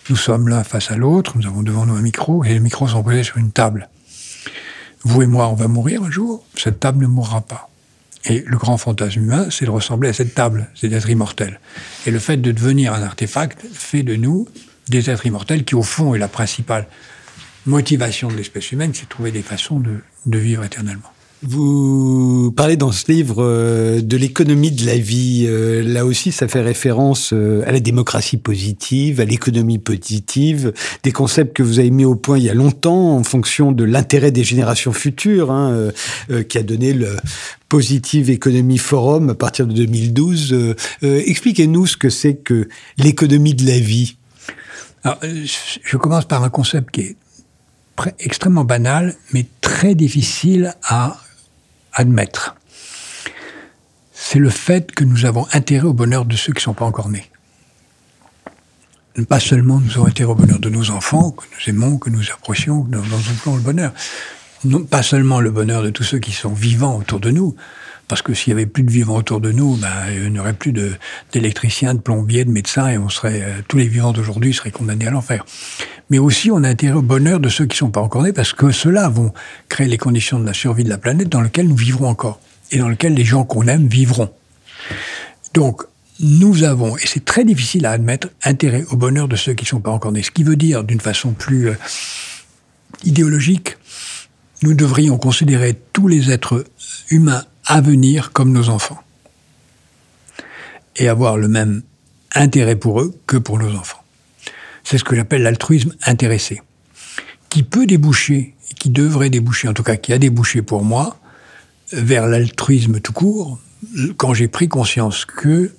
Nous 0.09 0.15
sommes 0.15 0.49
l'un 0.49 0.63
face 0.63 0.91
à 0.91 0.97
l'autre, 0.97 1.37
nous 1.37 1.47
avons 1.47 1.63
devant 1.63 1.85
nous 1.85 1.95
un 1.95 2.01
micro 2.01 2.43
et 2.43 2.49
les 2.49 2.59
micros 2.59 2.87
sont 2.87 3.03
posés 3.03 3.23
sur 3.23 3.37
une 3.37 3.51
table. 3.51 3.89
Vous 5.05 5.21
et 5.21 5.27
moi, 5.27 5.47
on 5.49 5.53
va 5.53 5.67
mourir 5.67 6.03
un 6.03 6.09
jour, 6.09 6.43
cette 6.55 6.79
table 6.79 7.03
ne 7.03 7.07
mourra 7.07 7.41
pas. 7.41 7.69
Et 8.25 8.43
le 8.47 8.57
grand 8.57 8.77
fantasme 8.77 9.19
humain, 9.21 9.47
c'est 9.51 9.65
de 9.65 9.69
ressembler 9.69 10.09
à 10.09 10.13
cette 10.13 10.33
table, 10.33 10.67
c'est 10.73 10.89
d'être 10.89 11.07
immortel. 11.07 11.59
Et 12.07 12.11
le 12.11 12.17
fait 12.17 12.37
de 12.37 12.51
devenir 12.51 12.91
un 12.91 13.03
artefact 13.03 13.63
fait 13.71 14.01
de 14.01 14.15
nous 14.15 14.47
des 14.89 15.11
êtres 15.11 15.27
immortels 15.27 15.63
qui, 15.63 15.75
au 15.75 15.83
fond, 15.83 16.15
est 16.15 16.19
la 16.19 16.27
principale 16.27 16.87
motivation 17.67 18.29
de 18.29 18.35
l'espèce 18.35 18.71
humaine, 18.71 18.91
c'est 18.95 19.03
de 19.03 19.09
trouver 19.09 19.31
des 19.31 19.43
façons 19.43 19.79
de, 19.79 19.99
de 20.25 20.37
vivre 20.39 20.63
éternellement. 20.63 21.11
Vous 21.47 22.51
parlez 22.57 22.75
dans 22.75 22.91
ce 22.91 23.11
livre 23.11 23.43
euh, 23.43 24.01
de 24.01 24.17
l'économie 24.17 24.71
de 24.71 24.83
la 24.83 24.97
vie. 24.97 25.45
Euh, 25.47 25.83
là 25.83 26.03
aussi, 26.03 26.31
ça 26.31 26.47
fait 26.47 26.61
référence 26.61 27.33
euh, 27.33 27.63
à 27.67 27.71
la 27.71 27.79
démocratie 27.79 28.37
positive, 28.37 29.21
à 29.21 29.25
l'économie 29.25 29.77
positive, 29.77 30.73
des 31.03 31.11
concepts 31.11 31.55
que 31.55 31.61
vous 31.61 31.77
avez 31.77 31.91
mis 31.91 32.03
au 32.03 32.15
point 32.15 32.39
il 32.39 32.45
y 32.45 32.49
a 32.49 32.55
longtemps 32.55 33.15
en 33.15 33.23
fonction 33.23 33.71
de 33.71 33.83
l'intérêt 33.83 34.31
des 34.31 34.43
générations 34.43 34.91
futures, 34.91 35.51
hein, 35.51 35.91
qui 36.49 36.57
a 36.57 36.63
donné 36.63 36.93
le 36.93 37.15
Positive 37.69 38.31
Economy 38.31 38.79
Forum 38.79 39.29
à 39.29 39.35
partir 39.35 39.67
de 39.67 39.73
2012. 39.73 40.75
Expliquez-nous 41.01 41.85
ce 41.85 41.97
que 41.97 42.09
c'est 42.09 42.35
que 42.35 42.67
l'économie 42.97 43.53
de 43.53 43.67
la 43.67 43.79
vie. 43.79 44.17
Alors, 45.03 45.19
je 45.21 45.97
commence 45.97 46.25
par 46.25 46.43
un 46.43 46.49
concept 46.49 46.91
qui 46.91 47.01
est 47.01 47.15
extrêmement 48.19 48.65
banal, 48.65 49.15
mais 49.33 49.45
très 49.61 49.95
difficile 49.95 50.73
à 50.83 51.17
admettre, 51.95 52.55
c'est 54.13 54.39
le 54.39 54.49
fait 54.49 54.91
que 54.91 55.03
nous 55.03 55.25
avons 55.25 55.47
intérêt 55.53 55.87
au 55.87 55.93
bonheur 55.93 56.25
de 56.25 56.35
ceux 56.35 56.53
qui 56.53 56.59
ne 56.59 56.63
sont 56.63 56.73
pas 56.73 56.85
encore 56.85 57.09
nés. 57.09 57.29
Pas 59.29 59.39
seulement 59.39 59.79
nous 59.79 59.91
avons 59.93 60.07
intérêt 60.07 60.31
au 60.31 60.35
bonheur 60.35 60.59
de 60.59 60.69
nos 60.69 60.89
enfants, 60.91 61.31
que 61.31 61.43
nous 61.43 61.69
aimons, 61.69 61.97
que 61.97 62.09
nous 62.09 62.31
apprécions, 62.31 62.83
que 62.83 62.91
nous 62.91 63.01
voulons 63.01 63.55
le 63.55 63.61
bonheur. 63.61 63.93
Pas 64.89 65.03
seulement 65.03 65.39
le 65.39 65.51
bonheur 65.51 65.83
de 65.83 65.89
tous 65.89 66.03
ceux 66.03 66.19
qui 66.19 66.31
sont 66.31 66.53
vivants 66.53 66.97
autour 66.97 67.19
de 67.19 67.31
nous, 67.31 67.55
parce 68.07 68.21
que 68.21 68.33
s'il 68.33 68.51
y 68.51 68.53
avait 68.53 68.65
plus 68.65 68.83
de 68.83 68.91
vivants 68.91 69.17
autour 69.17 69.41
de 69.41 69.51
nous, 69.51 69.75
ben, 69.77 69.89
il 70.13 70.31
n'y 70.31 70.39
aurait 70.39 70.53
plus 70.53 70.73
d'électriciens, 71.33 71.95
de, 71.95 71.99
plombiers, 71.99 72.45
de 72.45 72.51
médecins, 72.51 72.87
et 72.87 72.97
on 72.97 73.09
serait, 73.09 73.41
euh, 73.41 73.61
tous 73.67 73.77
les 73.77 73.87
vivants 73.87 74.11
d'aujourd'hui 74.11 74.53
seraient 74.53 74.71
condamnés 74.71 75.07
à 75.07 75.11
l'enfer. 75.11 75.43
Mais 76.09 76.19
aussi, 76.19 76.51
on 76.51 76.63
a 76.63 76.69
intérêt 76.69 76.95
au 76.95 77.01
bonheur 77.01 77.39
de 77.39 77.49
ceux 77.49 77.65
qui 77.65 77.75
ne 77.75 77.87
sont 77.87 77.91
pas 77.91 78.01
encore 78.01 78.23
nés, 78.23 78.33
parce 78.33 78.53
que 78.53 78.71
ceux-là 78.71 79.09
vont 79.09 79.33
créer 79.69 79.87
les 79.87 79.97
conditions 79.97 80.39
de 80.39 80.45
la 80.45 80.53
survie 80.53 80.83
de 80.83 80.89
la 80.89 80.99
planète 80.99 81.29
dans 81.29 81.41
lesquelles 81.41 81.67
nous 81.67 81.75
vivrons 81.75 82.07
encore, 82.07 82.39
et 82.71 82.77
dans 82.77 82.89
lesquelles 82.89 83.15
les 83.15 83.25
gens 83.25 83.43
qu'on 83.43 83.67
aime 83.67 83.87
vivront. 83.87 84.31
Donc, 85.55 85.83
nous 86.19 86.63
avons, 86.63 86.97
et 86.97 87.07
c'est 87.07 87.25
très 87.25 87.43
difficile 87.43 87.85
à 87.85 87.91
admettre, 87.91 88.29
intérêt 88.43 88.85
au 88.91 88.97
bonheur 88.97 89.27
de 89.27 89.35
ceux 89.35 89.53
qui 89.53 89.65
ne 89.65 89.69
sont 89.69 89.81
pas 89.81 89.91
encore 89.91 90.11
nés. 90.11 90.23
Ce 90.23 90.31
qui 90.31 90.43
veut 90.43 90.55
dire, 90.55 90.83
d'une 90.83 91.01
façon 91.01 91.31
plus 91.31 91.69
euh, 91.69 91.75
idéologique, 93.03 93.77
nous 94.61 94.73
devrions 94.73 95.17
considérer 95.17 95.75
tous 95.91 96.07
les 96.07 96.31
êtres 96.31 96.65
humains 97.09 97.43
à 97.65 97.81
venir 97.81 98.31
comme 98.31 98.51
nos 98.51 98.69
enfants. 98.69 99.01
Et 100.97 101.07
avoir 101.09 101.37
le 101.37 101.47
même 101.47 101.83
intérêt 102.33 102.75
pour 102.75 103.01
eux 103.01 103.13
que 103.27 103.37
pour 103.37 103.59
nos 103.59 103.75
enfants. 103.75 104.03
C'est 104.83 104.97
ce 104.97 105.03
que 105.03 105.15
j'appelle 105.15 105.41
l'altruisme 105.41 105.93
intéressé, 106.05 106.61
qui 107.49 107.63
peut 107.63 107.85
déboucher, 107.85 108.55
qui 108.79 108.89
devrait 108.89 109.29
déboucher, 109.29 109.67
en 109.67 109.73
tout 109.73 109.83
cas 109.83 109.95
qui 109.95 110.13
a 110.13 110.17
débouché 110.17 110.61
pour 110.61 110.83
moi, 110.83 111.19
vers 111.91 112.27
l'altruisme 112.27 112.99
tout 112.99 113.13
court, 113.13 113.59
quand 114.17 114.33
j'ai 114.33 114.47
pris 114.47 114.67
conscience 114.67 115.25
que 115.25 115.73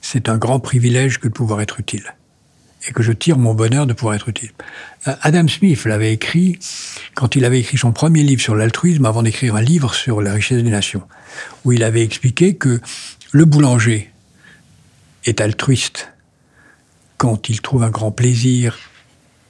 c'est 0.00 0.28
un 0.28 0.38
grand 0.38 0.60
privilège 0.60 1.18
que 1.18 1.28
de 1.28 1.32
pouvoir 1.32 1.60
être 1.60 1.80
utile 1.80 2.14
et 2.88 2.92
que 2.92 3.02
je 3.02 3.12
tire 3.12 3.38
mon 3.38 3.54
bonheur 3.54 3.86
de 3.86 3.92
pouvoir 3.92 4.14
être 4.14 4.28
utile. 4.28 4.50
Euh, 5.06 5.14
Adam 5.22 5.46
Smith 5.48 5.84
l'avait 5.84 6.12
écrit 6.12 6.58
quand 7.14 7.36
il 7.36 7.44
avait 7.44 7.60
écrit 7.60 7.78
son 7.78 7.92
premier 7.92 8.22
livre 8.22 8.40
sur 8.40 8.54
l'altruisme 8.54 9.06
avant 9.06 9.22
d'écrire 9.22 9.56
un 9.56 9.62
livre 9.62 9.94
sur 9.94 10.22
la 10.22 10.32
richesse 10.32 10.62
des 10.62 10.70
nations, 10.70 11.02
où 11.64 11.72
il 11.72 11.82
avait 11.82 12.02
expliqué 12.02 12.54
que 12.54 12.80
le 13.32 13.44
boulanger 13.44 14.10
est 15.24 15.40
altruiste 15.40 16.12
quand 17.18 17.48
il 17.48 17.60
trouve 17.60 17.82
un 17.82 17.90
grand 17.90 18.12
plaisir 18.12 18.78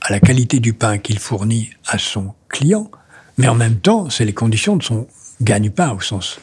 à 0.02 0.10
la 0.10 0.18
qualité 0.18 0.60
du 0.60 0.72
pain 0.72 0.98
qu'il 0.98 1.18
fournit 1.18 1.70
à 1.86 1.98
son 1.98 2.34
client, 2.48 2.90
mais 3.38 3.48
en 3.48 3.54
même 3.54 3.76
temps, 3.76 4.10
c'est 4.10 4.24
les 4.24 4.32
conditions 4.32 4.76
de 4.76 4.82
son 4.82 5.06
gagne-pain 5.40 5.92
au 5.92 6.00
sens 6.00 6.40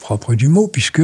propre 0.00 0.34
du 0.34 0.48
mot, 0.48 0.68
puisque 0.68 1.02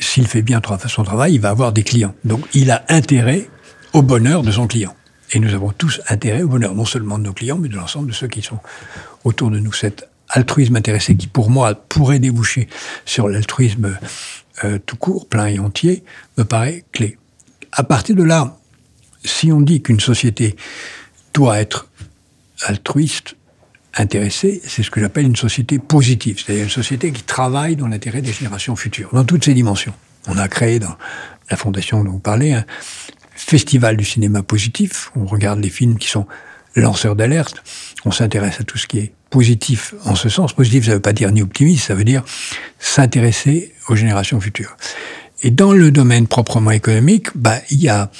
s'il 0.00 0.26
fait 0.26 0.42
bien 0.42 0.60
son 0.88 1.04
travail, 1.04 1.34
il 1.34 1.40
va 1.40 1.50
avoir 1.50 1.72
des 1.72 1.82
clients. 1.82 2.14
Donc 2.24 2.40
il 2.54 2.70
a 2.70 2.84
intérêt 2.88 3.48
au 3.94 4.02
bonheur 4.02 4.42
de 4.42 4.50
son 4.50 4.66
client. 4.66 4.94
Et 5.32 5.38
nous 5.38 5.54
avons 5.54 5.72
tous 5.72 6.02
intérêt 6.08 6.42
au 6.42 6.48
bonheur, 6.48 6.74
non 6.74 6.84
seulement 6.84 7.18
de 7.18 7.24
nos 7.24 7.32
clients, 7.32 7.56
mais 7.56 7.68
de 7.68 7.76
l'ensemble 7.76 8.08
de 8.08 8.12
ceux 8.12 8.28
qui 8.28 8.42
sont 8.42 8.58
autour 9.24 9.50
de 9.50 9.58
nous. 9.58 9.72
Cet 9.72 10.06
altruisme 10.28 10.76
intéressé, 10.76 11.16
qui 11.16 11.28
pour 11.28 11.48
moi 11.48 11.74
pourrait 11.74 12.18
déboucher 12.18 12.68
sur 13.06 13.28
l'altruisme 13.28 13.96
euh, 14.64 14.78
tout 14.84 14.96
court, 14.96 15.28
plein 15.28 15.46
et 15.46 15.58
entier, 15.58 16.04
me 16.36 16.44
paraît 16.44 16.84
clé. 16.92 17.16
À 17.72 17.84
partir 17.84 18.14
de 18.16 18.22
là, 18.22 18.58
si 19.24 19.50
on 19.50 19.60
dit 19.60 19.80
qu'une 19.82 20.00
société 20.00 20.56
doit 21.32 21.58
être 21.58 21.88
altruiste, 22.66 23.36
intéressée, 23.96 24.60
c'est 24.64 24.82
ce 24.82 24.90
que 24.90 25.00
j'appelle 25.00 25.26
une 25.26 25.36
société 25.36 25.78
positive, 25.78 26.42
c'est-à-dire 26.44 26.64
une 26.64 26.70
société 26.70 27.12
qui 27.12 27.22
travaille 27.22 27.76
dans 27.76 27.86
l'intérêt 27.86 28.22
des 28.22 28.32
générations 28.32 28.74
futures, 28.76 29.10
dans 29.12 29.24
toutes 29.24 29.44
ses 29.44 29.54
dimensions. 29.54 29.94
On 30.26 30.36
a 30.36 30.48
créé 30.48 30.78
dans 30.78 30.96
la 31.50 31.56
fondation 31.56 32.02
dont 32.02 32.12
vous 32.12 32.18
parlez 32.18 32.52
un, 32.54 32.64
festival 33.34 33.96
du 33.96 34.04
cinéma 34.04 34.42
positif. 34.42 35.10
On 35.16 35.26
regarde 35.26 35.60
les 35.60 35.70
films 35.70 35.98
qui 35.98 36.08
sont 36.08 36.26
lanceurs 36.76 37.16
d'alerte. 37.16 37.62
On 38.04 38.10
s'intéresse 38.10 38.60
à 38.60 38.64
tout 38.64 38.78
ce 38.78 38.86
qui 38.86 38.98
est 38.98 39.12
positif 39.30 39.94
en 40.04 40.14
ce 40.14 40.28
sens. 40.28 40.52
Positif, 40.52 40.84
ça 40.84 40.90
ne 40.90 40.96
veut 40.96 41.02
pas 41.02 41.12
dire 41.12 41.30
ni 41.32 41.42
optimiste, 41.42 41.86
ça 41.86 41.94
veut 41.94 42.04
dire 42.04 42.24
s'intéresser 42.78 43.72
aux 43.88 43.96
générations 43.96 44.40
futures. 44.40 44.76
Et 45.42 45.50
dans 45.50 45.72
le 45.72 45.90
domaine 45.90 46.26
proprement 46.26 46.70
économique, 46.70 47.28
bah, 47.34 47.58
il 47.70 47.80
y 47.80 47.88
a 47.88 48.10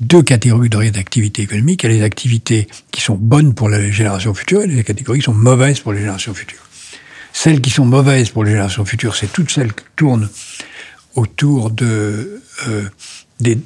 deux 0.00 0.22
catégories 0.22 0.68
d'activités 0.68 1.42
économiques. 1.42 1.82
Il 1.84 1.90
y 1.90 1.94
a 1.94 1.96
les 1.96 2.02
activités 2.02 2.66
qui 2.90 3.00
sont 3.00 3.14
bonnes 3.14 3.54
pour 3.54 3.68
les 3.68 3.92
générations 3.92 4.34
futures 4.34 4.62
et 4.62 4.66
les 4.66 4.84
catégories 4.84 5.20
qui 5.20 5.24
sont 5.24 5.34
mauvaises 5.34 5.80
pour 5.80 5.92
les 5.92 6.00
générations 6.00 6.34
futures. 6.34 6.62
Celles 7.32 7.60
qui 7.60 7.70
sont 7.70 7.84
mauvaises 7.84 8.30
pour 8.30 8.44
les 8.44 8.50
générations 8.50 8.84
futures, 8.84 9.16
c'est 9.16 9.32
toutes 9.32 9.50
celles 9.50 9.72
qui 9.72 9.84
tournent 9.96 10.28
autour 11.14 11.70
de, 11.70 12.42
euh, 12.68 12.82
des, 13.40 13.58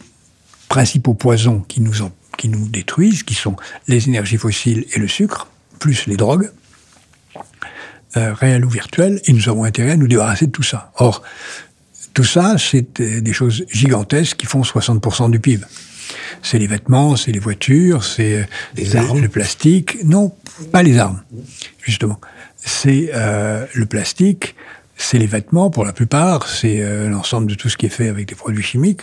principaux 0.68 1.14
poisons 1.14 1.60
qui 1.60 1.80
nous, 1.80 1.94
qui 2.36 2.48
nous 2.48 2.68
détruisent, 2.68 3.22
qui 3.22 3.34
sont 3.34 3.56
les 3.88 4.08
énergies 4.08 4.36
fossiles 4.36 4.84
et 4.92 4.98
le 4.98 5.08
sucre, 5.08 5.48
plus 5.78 6.06
les 6.06 6.16
drogues, 6.16 6.50
euh, 8.16 8.32
réelles 8.32 8.64
ou 8.64 8.70
virtuelles, 8.70 9.20
et 9.26 9.32
nous 9.32 9.48
avons 9.48 9.64
intérêt 9.64 9.92
à 9.92 9.96
nous 9.96 10.08
débarrasser 10.08 10.46
de 10.46 10.52
tout 10.52 10.62
ça. 10.62 10.92
Or, 10.96 11.22
tout 12.14 12.24
ça, 12.24 12.56
c'est 12.58 13.00
des 13.00 13.32
choses 13.32 13.66
gigantesques 13.70 14.38
qui 14.38 14.46
font 14.46 14.62
60% 14.62 15.30
du 15.30 15.38
PIB. 15.38 15.64
C'est 16.42 16.58
les 16.58 16.66
vêtements, 16.66 17.16
c'est 17.16 17.32
les 17.32 17.38
voitures, 17.38 18.04
c'est 18.04 18.48
le, 18.76 19.20
le, 19.20 19.28
plastique. 19.28 19.98
Non, 20.04 20.32
pas 20.72 20.82
les 20.82 20.98
armes, 20.98 21.22
justement. 21.82 22.20
C'est 22.56 23.10
euh, 23.14 23.66
le 23.74 23.86
plastique, 23.86 24.54
c'est 24.96 25.18
les 25.18 25.26
vêtements 25.26 25.70
pour 25.70 25.84
la 25.84 25.92
plupart, 25.92 26.48
c'est 26.48 26.80
euh, 26.80 27.08
l'ensemble 27.08 27.48
de 27.48 27.54
tout 27.54 27.68
ce 27.68 27.76
qui 27.76 27.86
est 27.86 27.90
fait 27.90 28.08
avec 28.08 28.26
des 28.28 28.34
produits 28.34 28.62
chimiques. 28.62 29.02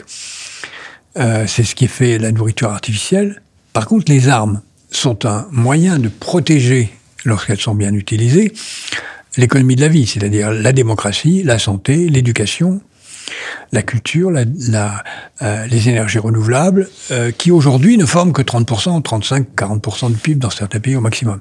Euh, 1.18 1.46
c'est 1.48 1.64
ce 1.64 1.76
qui 1.76 1.88
fait 1.88 2.18
la 2.18 2.32
nourriture 2.32 2.70
artificielle. 2.70 3.42
Par 3.72 3.88
contre, 3.88 4.12
les 4.12 4.30
armes 4.30 4.62
sont 4.90 5.26
un 5.26 5.48
moyen 5.52 6.00
de 6.00 6.10
protéger, 6.10 6.92
lorsqu'elles 7.26 7.60
sont 7.60 7.76
bien 7.76 7.94
utilisées, 7.94 8.54
l'économie 9.38 9.76
de 9.76 9.82
la 9.82 9.88
vie, 9.88 10.06
c'est-à-dire 10.06 10.52
la 10.52 10.72
démocratie, 10.72 11.44
la 11.44 11.60
santé, 11.60 12.10
l'éducation, 12.10 12.82
la 13.72 13.82
culture, 13.82 14.30
la, 14.30 14.46
la, 14.70 15.04
euh, 15.42 15.66
les 15.68 15.90
énergies 15.90 16.20
renouvelables, 16.20 16.90
euh, 17.12 17.32
qui 17.32 17.52
aujourd'hui 17.52 17.98
ne 17.98 18.06
forment 18.06 18.34
que 18.34 18.42
30%, 18.42 19.02
35, 19.02 19.48
40% 19.56 20.12
du 20.12 20.18
PIB 20.18 20.40
dans 20.40 20.50
certains 20.50 20.80
pays 20.80 20.96
au 20.96 21.02
maximum. 21.02 21.40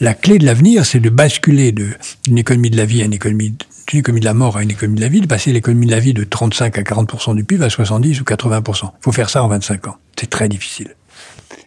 La 0.00 0.14
clé 0.14 0.38
de 0.38 0.46
l'avenir, 0.46 0.84
c'est 0.86 1.00
de 1.00 1.10
basculer 1.10 1.72
d'une 1.72 2.38
économie 2.38 2.70
de 2.70 2.76
la 2.76 2.84
vie 2.84 3.02
à 3.02 3.04
une 3.04 3.12
économie 3.12 3.54
d'une 3.86 4.00
économie 4.00 4.20
de 4.20 4.24
la 4.24 4.34
mort 4.34 4.56
à 4.56 4.62
une 4.62 4.70
économie 4.70 4.96
de 4.96 5.02
la 5.02 5.08
vie, 5.08 5.20
de 5.20 5.26
passer 5.26 5.52
l'économie 5.52 5.86
de 5.86 5.90
la 5.90 6.00
vie 6.00 6.14
de 6.14 6.24
35 6.24 6.78
à 6.78 6.82
40% 6.82 7.34
du 7.34 7.44
PIB 7.44 7.64
à 7.64 7.70
70 7.70 8.20
ou 8.20 8.24
80%. 8.24 8.84
Il 8.84 8.90
faut 9.00 9.12
faire 9.12 9.30
ça 9.30 9.42
en 9.42 9.48
25 9.48 9.88
ans. 9.88 9.96
C'est 10.18 10.30
très 10.30 10.48
difficile. 10.48 10.94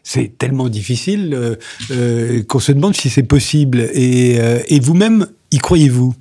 C'est 0.03 0.38
tellement 0.38 0.69
difficile 0.69 1.34
euh, 1.34 1.56
euh, 1.91 2.43
qu'on 2.43 2.60
se 2.60 2.71
demande 2.71 2.95
si 2.95 3.10
c'est 3.10 3.23
possible. 3.23 3.89
Et, 3.93 4.39
euh, 4.39 4.60
et 4.67 4.80
vous-même, 4.80 5.27
y 5.51 5.58
croyez-vous? 5.58 6.15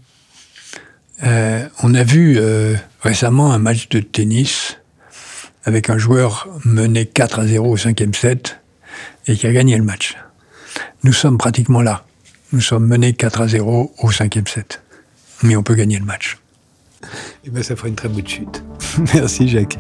Euh, 1.23 1.67
on 1.83 1.95
a 1.95 2.03
vu 2.03 2.37
euh, 2.39 2.75
récemment 3.01 3.53
un 3.53 3.59
match 3.59 3.89
de 3.89 4.01
tennis 4.01 4.79
avec 5.65 5.89
un 5.89 5.99
joueur 5.99 6.49
mené 6.65 7.07
4 7.07 7.41
à 7.41 7.47
0 7.47 7.71
au 7.71 7.77
cinquième 7.77 8.15
set 8.15 8.61
et 9.27 9.35
qui 9.35 9.47
a 9.47 9.53
gagné 9.53 9.77
le 9.77 9.83
match. 9.83 10.17
Nous 11.03 11.13
sommes 11.13 11.39
pratiquement 11.39 11.81
là. 11.81 12.05
Nous 12.53 12.61
sommes 12.61 12.87
menés 12.87 13.15
4 13.15 13.41
à 13.41 13.49
0 13.49 13.95
au 13.99 14.13
cinquième 14.13 14.47
set 14.47 14.83
mais 15.43 15.57
on 15.57 15.63
peut 15.63 15.75
gagner 15.75 15.99
le 15.99 16.05
match. 16.05 16.39
Et 17.45 17.51
bien, 17.51 17.63
ça 17.63 17.77
fera 17.77 17.89
une 17.89 17.95
très 17.95 18.09
bonne 18.09 18.27
chute. 18.27 18.65
Merci, 19.15 19.49
Jacques. 19.49 19.79